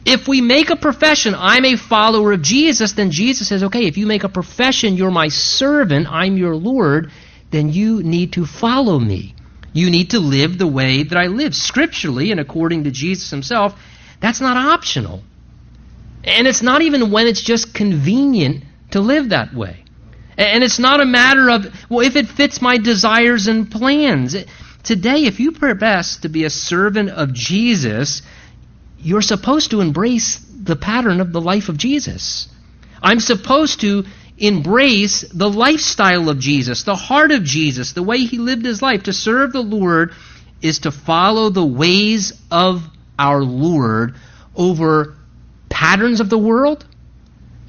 [0.04, 3.96] If we make a profession, I'm a follower of Jesus, then Jesus says, okay, if
[3.96, 7.10] you make a profession, you're my servant, I'm your Lord,
[7.50, 9.34] then you need to follow me.
[9.72, 11.54] You need to live the way that I live.
[11.54, 13.74] Scripturally, and according to Jesus himself,
[14.20, 15.22] that's not optional.
[16.24, 19.84] And it's not even when it's just convenient to live that way.
[20.36, 24.36] And it's not a matter of, well, if it fits my desires and plans.
[24.82, 28.22] Today, if you profess to be a servant of Jesus,
[28.98, 32.48] you're supposed to embrace the pattern of the life of Jesus.
[33.02, 34.04] I'm supposed to
[34.42, 39.04] embrace the lifestyle of Jesus, the heart of Jesus, the way he lived his life.
[39.04, 40.12] To serve the Lord
[40.60, 42.82] is to follow the ways of
[43.18, 44.16] our Lord
[44.56, 45.14] over
[45.70, 46.84] patterns of the world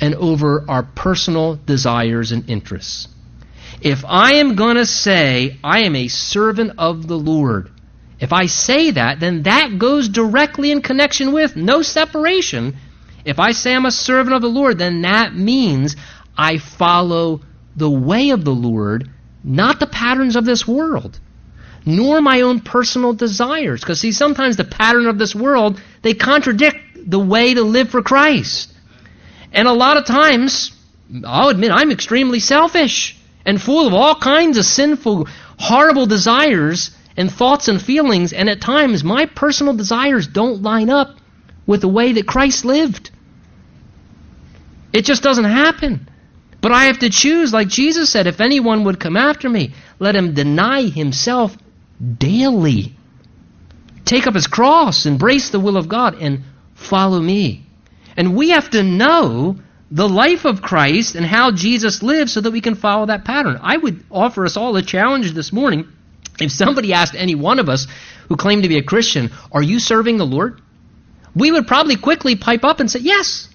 [0.02, 3.08] and over our personal desires and interests.
[3.82, 7.70] If I am going to say I am a servant of the Lord,
[8.20, 12.78] if I say that, then that goes directly in connection with, no separation.
[13.26, 15.96] If I say I'm a servant of the Lord, then that means
[16.38, 17.42] I follow
[17.76, 19.10] the way of the Lord,
[19.44, 21.20] not the patterns of this world,
[21.86, 23.82] nor my own personal desires.
[23.82, 26.78] Because, see, sometimes the pattern of this world, they contradict
[27.10, 28.74] the way to live for Christ.
[29.52, 30.72] And a lot of times,
[31.26, 35.28] I'll admit, I'm extremely selfish and full of all kinds of sinful,
[35.60, 41.18] horrible desires and thoughts and feelings, and at times my personal desires don't line up
[41.68, 43.12] with the way that Christ lived.
[44.92, 46.10] It just doesn't happen.
[46.64, 50.16] But I have to choose, like Jesus said, if anyone would come after me, let
[50.16, 51.57] him deny himself
[52.18, 52.95] daily.
[54.05, 56.43] Take up his cross, embrace the will of God, and
[56.74, 57.66] follow me.
[58.16, 59.57] And we have to know
[59.91, 63.59] the life of Christ and how Jesus lived so that we can follow that pattern.
[63.61, 65.89] I would offer us all a challenge this morning
[66.39, 67.88] if somebody asked any one of us
[68.30, 70.61] who claim to be a Christian, Are you serving the Lord?
[71.36, 73.49] We would probably quickly pipe up and say, Yes.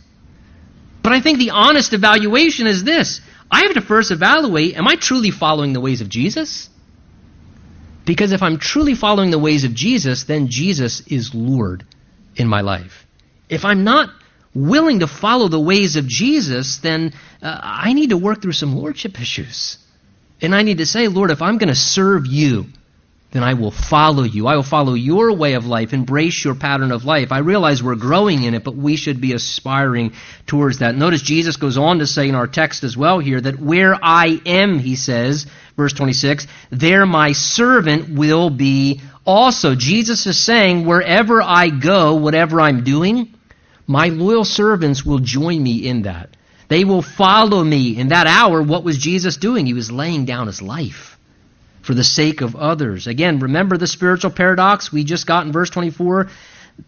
[1.03, 3.21] But I think the honest evaluation is this
[3.51, 6.69] I have to first evaluate am I truly following the ways of Jesus?
[8.05, 11.85] Because if I'm truly following the ways of Jesus, then Jesus is Lord
[12.37, 13.07] in my life.
[13.51, 14.11] If I'm not
[14.55, 18.75] willing to follow the ways of Jesus, then uh, I need to work through some
[18.75, 19.77] lordship issues.
[20.41, 22.67] And I need to say, Lord, if I'm going to serve you,
[23.31, 24.47] then I will follow you.
[24.47, 27.31] I will follow your way of life, embrace your pattern of life.
[27.31, 30.13] I realize we're growing in it, but we should be aspiring
[30.47, 30.97] towards that.
[30.97, 34.41] Notice Jesus goes on to say in our text as well here that where I
[34.47, 39.75] am, he says, verse 26, there my servant will be also.
[39.75, 43.35] Jesus is saying, wherever I go, whatever I'm doing,
[43.87, 46.31] my loyal servants will join me in that.
[46.69, 47.99] They will follow me.
[47.99, 49.67] In that hour, what was Jesus doing?
[49.67, 51.18] He was laying down his life
[51.89, 53.07] for the sake of others.
[53.07, 56.29] Again, remember the spiritual paradox we just got in verse 24?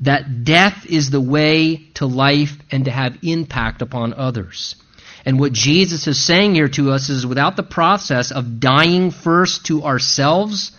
[0.00, 4.76] That death is the way to life and to have impact upon others.
[5.24, 9.64] And what Jesus is saying here to us is without the process of dying first
[9.66, 10.70] to ourselves,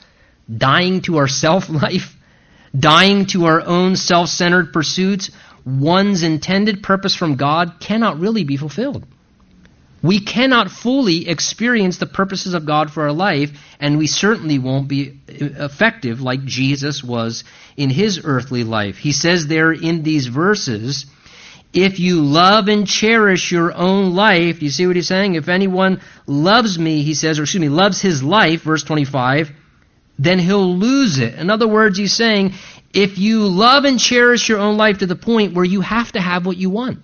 [0.56, 2.16] dying to our self life,
[2.80, 5.32] dying to our own self centered pursuits,
[5.66, 9.04] one's intended purpose from God cannot really be fulfilled.
[10.04, 14.88] We cannot fully experience the purposes of God for our life, and we certainly won't
[14.88, 17.44] be effective like Jesus was
[17.78, 18.98] in his earthly life.
[18.98, 21.06] He says there in these verses,
[21.72, 25.36] if you love and cherish your own life, you see what he's saying?
[25.36, 29.52] If anyone loves me, he says, or excuse me, loves his life, verse 25,
[30.18, 31.36] then he'll lose it.
[31.36, 32.54] In other words, he's saying,
[32.94, 36.20] if you love and cherish your own life to the point where you have to
[36.20, 37.00] have what you want,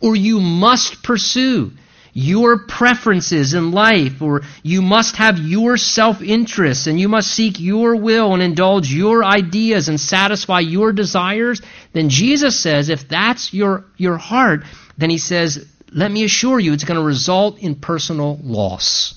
[0.00, 1.72] or you must pursue
[2.12, 7.60] your preferences in life, or you must have your self interest, and you must seek
[7.60, 13.52] your will and indulge your ideas and satisfy your desires, then Jesus says, if that's
[13.52, 14.64] your, your heart,
[14.98, 19.14] then he says, let me assure you, it's going to result in personal loss.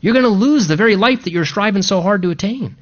[0.00, 2.76] You're going to lose the very life that you're striving so hard to attain.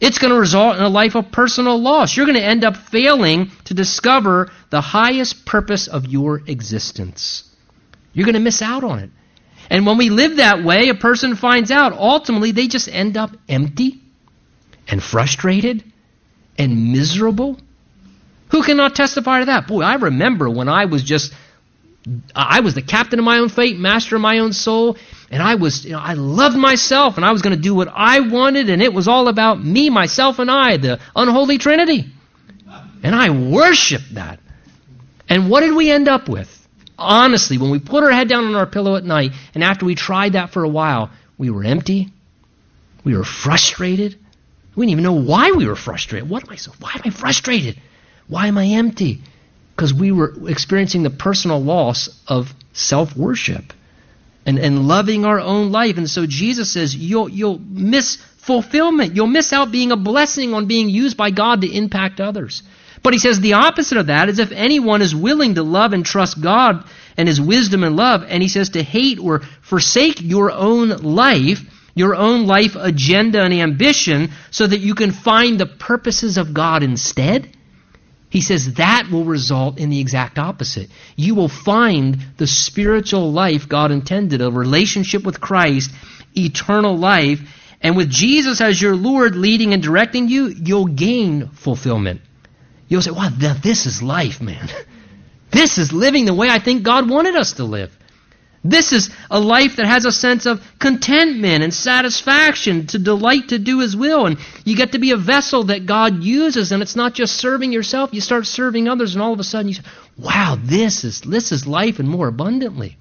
[0.00, 2.16] It's going to result in a life of personal loss.
[2.16, 7.48] You're going to end up failing to discover the highest purpose of your existence.
[8.12, 9.10] You're going to miss out on it.
[9.70, 13.30] And when we live that way, a person finds out ultimately they just end up
[13.48, 14.00] empty
[14.88, 15.84] and frustrated
[16.58, 17.58] and miserable.
[18.50, 19.66] Who cannot testify to that?
[19.66, 21.32] Boy, I remember when I was just
[22.34, 24.96] I was the captain of my own fate, master of my own soul,
[25.30, 27.88] and I was, you know, I loved myself, and I was going to do what
[27.94, 32.06] I wanted, and it was all about me, myself, and I, the unholy Trinity.
[33.04, 34.40] And I worshiped that.
[35.28, 36.61] And what did we end up with?
[37.02, 39.94] Honestly, when we put our head down on our pillow at night, and after we
[39.94, 42.08] tried that for a while, we were empty.
[43.04, 44.18] We were frustrated.
[44.74, 46.28] We didn't even know why we were frustrated.
[46.28, 46.72] What am I so?
[46.80, 47.80] Why am I frustrated?
[48.28, 49.22] Why am I empty?
[49.74, 53.72] because we were experiencing the personal loss of self worship
[54.46, 55.96] and, and loving our own life.
[55.96, 59.16] And so Jesus says, you'll, you'll miss fulfillment.
[59.16, 62.62] You'll miss out being a blessing on being used by God to impact others.
[63.02, 66.04] But he says the opposite of that is if anyone is willing to love and
[66.04, 66.84] trust God
[67.16, 71.60] and his wisdom and love, and he says to hate or forsake your own life,
[71.94, 76.82] your own life agenda and ambition, so that you can find the purposes of God
[76.82, 77.48] instead
[78.32, 80.88] he says that will result in the exact opposite.
[81.16, 85.90] You will find the spiritual life God intended, a relationship with Christ,
[86.34, 87.40] eternal life,
[87.82, 92.22] and with Jesus as your Lord leading and directing you, you'll gain fulfillment.
[92.92, 93.30] You'll say, wow,
[93.62, 94.68] this is life, man.
[95.50, 97.90] This is living the way I think God wanted us to live.
[98.62, 103.58] This is a life that has a sense of contentment and satisfaction to delight to
[103.58, 104.26] do His will.
[104.26, 104.36] And
[104.66, 108.12] you get to be a vessel that God uses, and it's not just serving yourself,
[108.12, 109.84] you start serving others, and all of a sudden you say,
[110.18, 112.98] Wow, this is, this is life and more abundantly.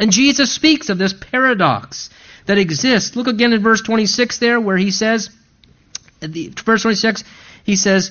[0.00, 2.10] And Jesus speaks of this paradox
[2.46, 3.14] that exists.
[3.14, 5.30] Look again in verse 26 there, where he says,
[6.20, 7.22] verse 26,
[7.62, 8.10] he says,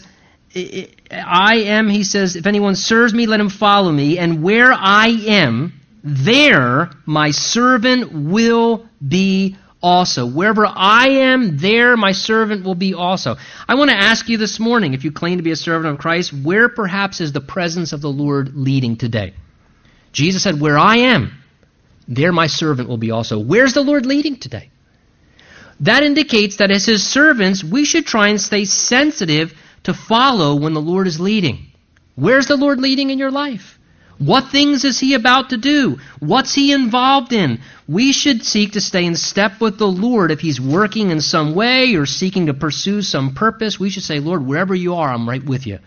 [0.55, 5.07] I am, he says, if anyone serves me, let him follow me, and where I
[5.07, 5.73] am,
[6.03, 10.25] there my servant will be also.
[10.25, 13.35] Wherever I am, there my servant will be also.
[13.67, 15.99] I want to ask you this morning, if you claim to be a servant of
[15.99, 19.33] Christ, where perhaps is the presence of the Lord leading today?
[20.13, 21.37] Jesus said, Where I am,
[22.07, 23.39] there my servant will be also.
[23.39, 24.69] Where's the Lord leading today?
[25.81, 29.53] That indicates that as his servants, we should try and stay sensitive
[29.87, 31.67] to follow when the Lord is leading.
[32.15, 33.79] Where's the Lord leading in your life?
[34.17, 35.99] What things is he about to do?
[36.19, 37.61] What's he involved in?
[37.87, 40.31] We should seek to stay in step with the Lord.
[40.31, 44.19] If he's working in some way or seeking to pursue some purpose, we should say,
[44.19, 45.79] Lord, wherever you are, I'm right with you.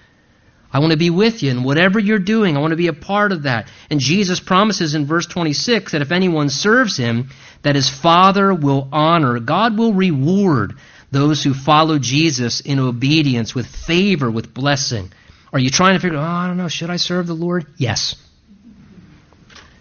[0.73, 2.93] I want to be with you, and whatever you're doing, I want to be a
[2.93, 3.69] part of that.
[3.91, 7.31] And Jesus promises in verse 26 that if anyone serves him,
[7.63, 10.75] that his Father will honor, God will reward
[11.11, 15.13] those who follow Jesus in obedience with favor, with blessing.
[15.53, 17.67] Are you trying to figure out, oh, I don't know, should I serve the Lord?
[17.77, 18.15] Yes.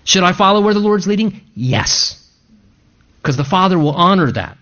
[0.03, 1.41] Should I follow where the Lord's leading?
[1.53, 2.15] Yes.
[3.21, 4.57] Because the Father will honor that.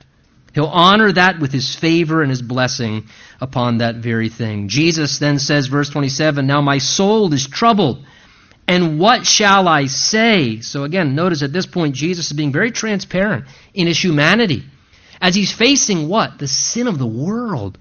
[0.54, 3.06] He'll honor that with his favor and his blessing
[3.40, 4.70] upon that very thing.
[4.70, 8.04] Jesus then says, verse 27, Now my soul is troubled,
[8.68, 10.62] and what shall I say?
[10.62, 14.64] So again, notice at this point, Jesus is being very transparent in his humanity.
[15.22, 16.40] As he's facing what?
[16.40, 17.78] The sin of the world.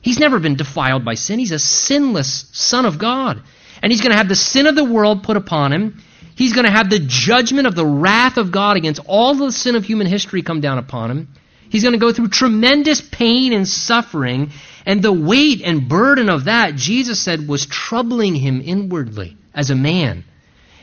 [0.00, 1.38] He's never been defiled by sin.
[1.38, 3.42] He's a sinless Son of God.
[3.82, 6.02] And he's going to have the sin of the world put upon him.
[6.34, 9.74] He's going to have the judgment of the wrath of God against all the sin
[9.74, 11.28] of human history come down upon him.
[11.68, 14.52] He's going to go through tremendous pain and suffering,
[14.86, 19.74] and the weight and burden of that, Jesus said, was troubling him inwardly as a
[19.74, 20.24] man.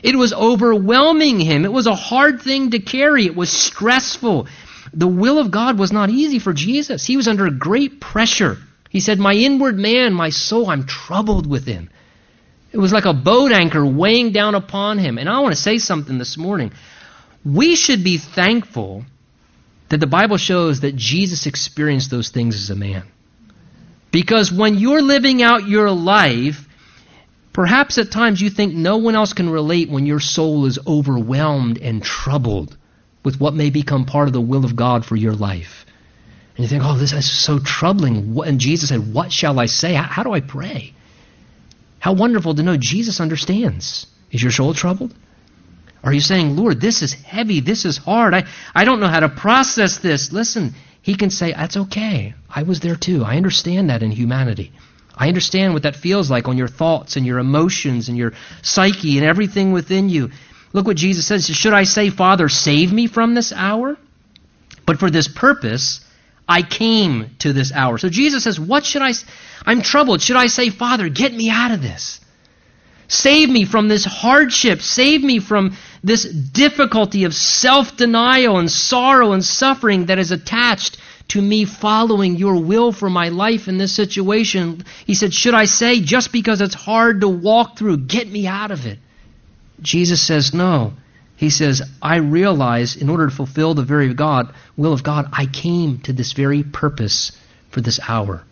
[0.02, 1.64] It was overwhelming him.
[1.64, 3.26] It was a hard thing to carry.
[3.26, 4.46] It was stressful.
[4.96, 7.04] The will of God was not easy for Jesus.
[7.04, 8.56] He was under great pressure.
[8.88, 11.90] He said, My inward man, my soul, I'm troubled within.
[12.72, 15.18] It was like a boat anchor weighing down upon him.
[15.18, 16.72] And I want to say something this morning.
[17.44, 19.04] We should be thankful
[19.90, 23.04] that the Bible shows that Jesus experienced those things as a man.
[24.10, 26.66] Because when you're living out your life,
[27.52, 31.78] perhaps at times you think no one else can relate when your soul is overwhelmed
[31.78, 32.74] and troubled
[33.26, 35.84] with what may become part of the will of God for your life.
[36.54, 38.38] And you think, oh, this is so troubling.
[38.46, 39.94] And Jesus said, What shall I say?
[39.94, 40.94] How do I pray?
[41.98, 44.06] How wonderful to know Jesus understands.
[44.30, 45.12] Is your soul troubled?
[46.04, 49.18] Are you saying, Lord, this is heavy, this is hard, I, I don't know how
[49.18, 50.30] to process this?
[50.30, 52.34] Listen, he can say, That's okay.
[52.48, 53.24] I was there too.
[53.24, 54.70] I understand that in humanity.
[55.16, 59.18] I understand what that feels like on your thoughts and your emotions and your psyche
[59.18, 60.30] and everything within you.
[60.72, 61.46] Look what Jesus says.
[61.46, 63.96] Should I say, Father, save me from this hour?
[64.84, 66.00] But for this purpose,
[66.48, 67.98] I came to this hour.
[67.98, 69.12] So Jesus says, What should I?
[69.64, 70.22] I'm troubled.
[70.22, 72.20] Should I say, Father, get me out of this?
[73.08, 74.80] Save me from this hardship.
[74.80, 80.98] Save me from this difficulty of self denial and sorrow and suffering that is attached
[81.28, 84.84] to me following your will for my life in this situation.
[85.04, 88.70] He said, Should I say, just because it's hard to walk through, get me out
[88.70, 88.98] of it?
[89.80, 90.94] Jesus says, No.
[91.36, 95.44] He says, I realize in order to fulfill the very God, will of God, I
[95.44, 97.32] came to this very purpose
[97.70, 98.42] for this hour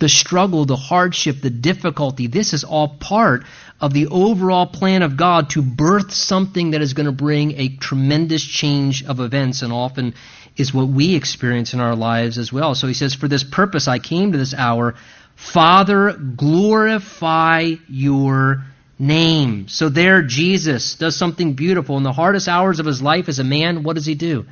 [0.00, 3.44] the struggle, the hardship, the difficulty, this is all part
[3.80, 7.76] of the overall plan of God to birth something that is going to bring a
[7.76, 10.14] tremendous change of events and often
[10.56, 12.74] is what we experience in our lives as well.
[12.74, 14.94] So he says, For this purpose I came to this hour.
[15.36, 18.64] Father, glorify your
[19.00, 19.66] name.
[19.68, 21.96] So there Jesus does something beautiful.
[21.96, 24.44] In the hardest hours of his life as a man, what does he do?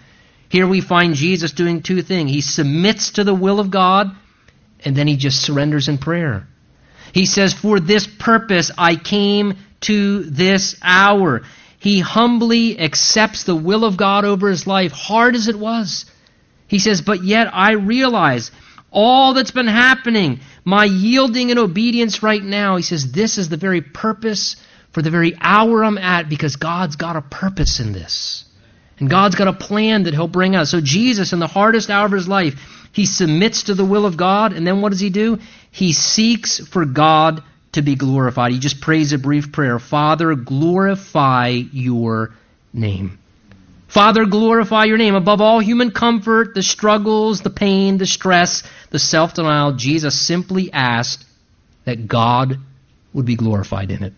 [0.49, 2.31] Here we find Jesus doing two things.
[2.31, 4.11] He submits to the will of God
[4.85, 6.47] and then he just surrenders in prayer.
[7.13, 11.43] He says, For this purpose I came to this hour.
[11.79, 16.07] He humbly accepts the will of God over his life, hard as it was.
[16.67, 18.51] He says, But yet I realize
[18.91, 22.77] all that's been happening, my yielding and obedience right now.
[22.77, 24.57] He says, This is the very purpose
[24.93, 28.45] for the very hour I'm at because God's got a purpose in this.
[28.99, 30.71] And God's got a plan that He'll bring us.
[30.71, 32.55] So, Jesus, in the hardest hour of His life,
[32.93, 35.39] he submits to the will of God, and then what does he do?
[35.71, 38.53] He seeks for God to be glorified.
[38.53, 42.35] He just prays a brief prayer Father, glorify your
[42.73, 43.19] name.
[43.89, 45.15] Father, glorify your name.
[45.15, 50.71] Above all human comfort, the struggles, the pain, the stress, the self denial, Jesus simply
[50.73, 51.25] asked
[51.85, 52.59] that God
[53.15, 54.13] would be glorified in it.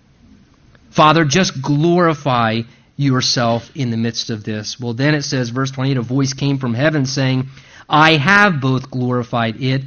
[0.91, 2.63] Father, just glorify
[2.97, 4.79] yourself in the midst of this.
[4.79, 7.49] Well, then it says, verse 28, a voice came from heaven saying,
[7.89, 9.83] I have both glorified it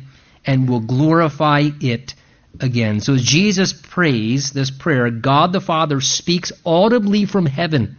[0.45, 2.15] and will glorify it
[2.59, 3.01] again.
[3.01, 7.97] So Jesus prays this prayer, God the Father speaks audibly from heaven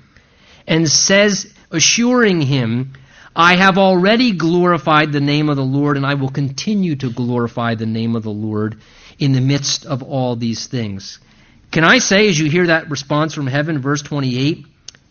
[0.66, 2.94] and says, assuring him,
[3.36, 7.74] I have already glorified the name of the Lord, and I will continue to glorify
[7.74, 8.78] the name of the Lord
[9.18, 11.18] in the midst of all these things.
[11.72, 14.66] Can I say, as you hear that response from heaven, verse 28,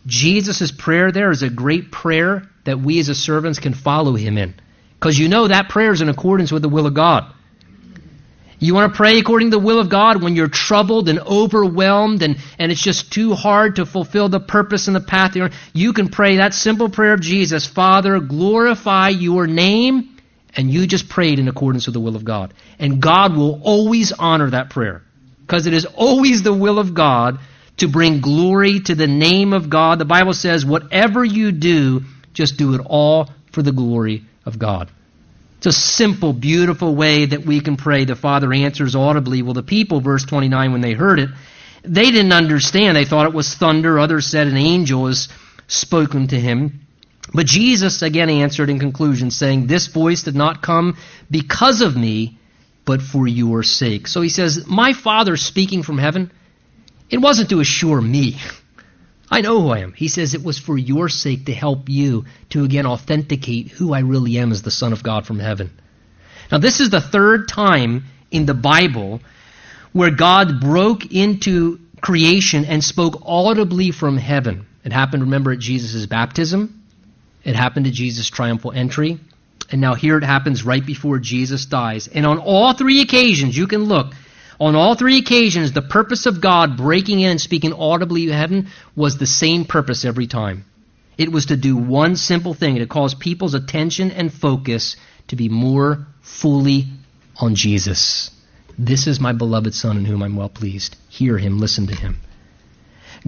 [0.06, 4.38] Jesus' prayer there is a great prayer that we as a servants can follow him
[4.38, 4.56] in.
[5.00, 7.34] Because you know that prayer is in accordance with the will of God.
[8.64, 12.22] You want to pray according to the will of God when you're troubled and overwhelmed
[12.22, 15.52] and, and it's just too hard to fulfill the purpose and the path you're on.
[15.74, 20.18] You can pray that simple prayer of Jesus Father, glorify your name.
[20.56, 22.54] And you just prayed in accordance with the will of God.
[22.78, 25.02] And God will always honor that prayer.
[25.46, 27.40] because it is always the will of God
[27.78, 30.00] to bring glory to the name of God.
[30.00, 32.02] The Bible says, whatever you do,
[32.34, 34.90] just do it all for the glory of God.
[35.66, 38.04] It's a simple, beautiful way that we can pray.
[38.04, 39.42] The Father answers audibly.
[39.42, 41.30] Well, the people, verse 29, when they heard it,
[41.84, 42.98] they didn't understand.
[42.98, 43.98] They thought it was thunder.
[43.98, 45.30] Others said an angel has
[45.68, 46.82] spoken to him.
[47.34, 50.98] But Jesus again answered in conclusion, saying, This voice did not come
[51.32, 52.38] because of me,
[52.84, 54.08] but for your sake.
[54.08, 56.30] So he says, My Father speaking from heaven,
[57.10, 58.38] it wasn't to assure me.
[59.30, 59.94] I know who I am.
[59.94, 64.00] He says it was for your sake to help you to again authenticate who I
[64.00, 65.72] really am as the Son of God from heaven.
[66.52, 69.22] Now, this is the third time in the Bible
[69.92, 74.66] where God broke into creation and spoke audibly from heaven.
[74.84, 76.84] It happened, remember, at Jesus' baptism.
[77.44, 79.20] It happened at Jesus' triumphal entry.
[79.72, 82.08] And now here it happens right before Jesus dies.
[82.08, 84.14] And on all three occasions, you can look,
[84.64, 88.70] on all three occasions, the purpose of God breaking in and speaking audibly to heaven
[88.96, 90.64] was the same purpose every time.
[91.18, 94.96] It was to do one simple thing to cause people's attention and focus
[95.28, 96.86] to be more fully
[97.36, 98.32] on Jesus.
[98.80, 100.96] This is my beloved Son in whom I'm well pleased.
[101.10, 102.22] Hear him, listen to him.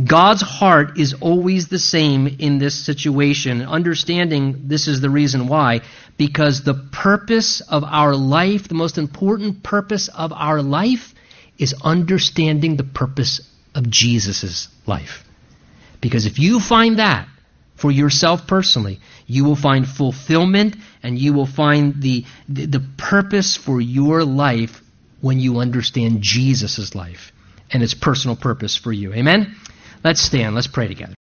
[0.02, 3.62] God's heart is always the same in this situation.
[3.62, 5.82] Understanding this is the reason why.
[6.16, 11.14] Because the purpose of our life, the most important purpose of our life,
[11.58, 13.42] is understanding the purpose
[13.74, 15.24] of Jesus' life.
[16.02, 17.28] Because if you find that
[17.76, 23.58] for yourself personally, you will find fulfillment and you will find the, the, the purpose
[23.58, 24.82] for your life
[25.22, 27.32] when you understand Jesus' life
[27.72, 29.14] and its personal purpose for you.
[29.14, 29.56] Amen?
[30.04, 30.56] Let's stand.
[30.56, 31.14] Let's pray together.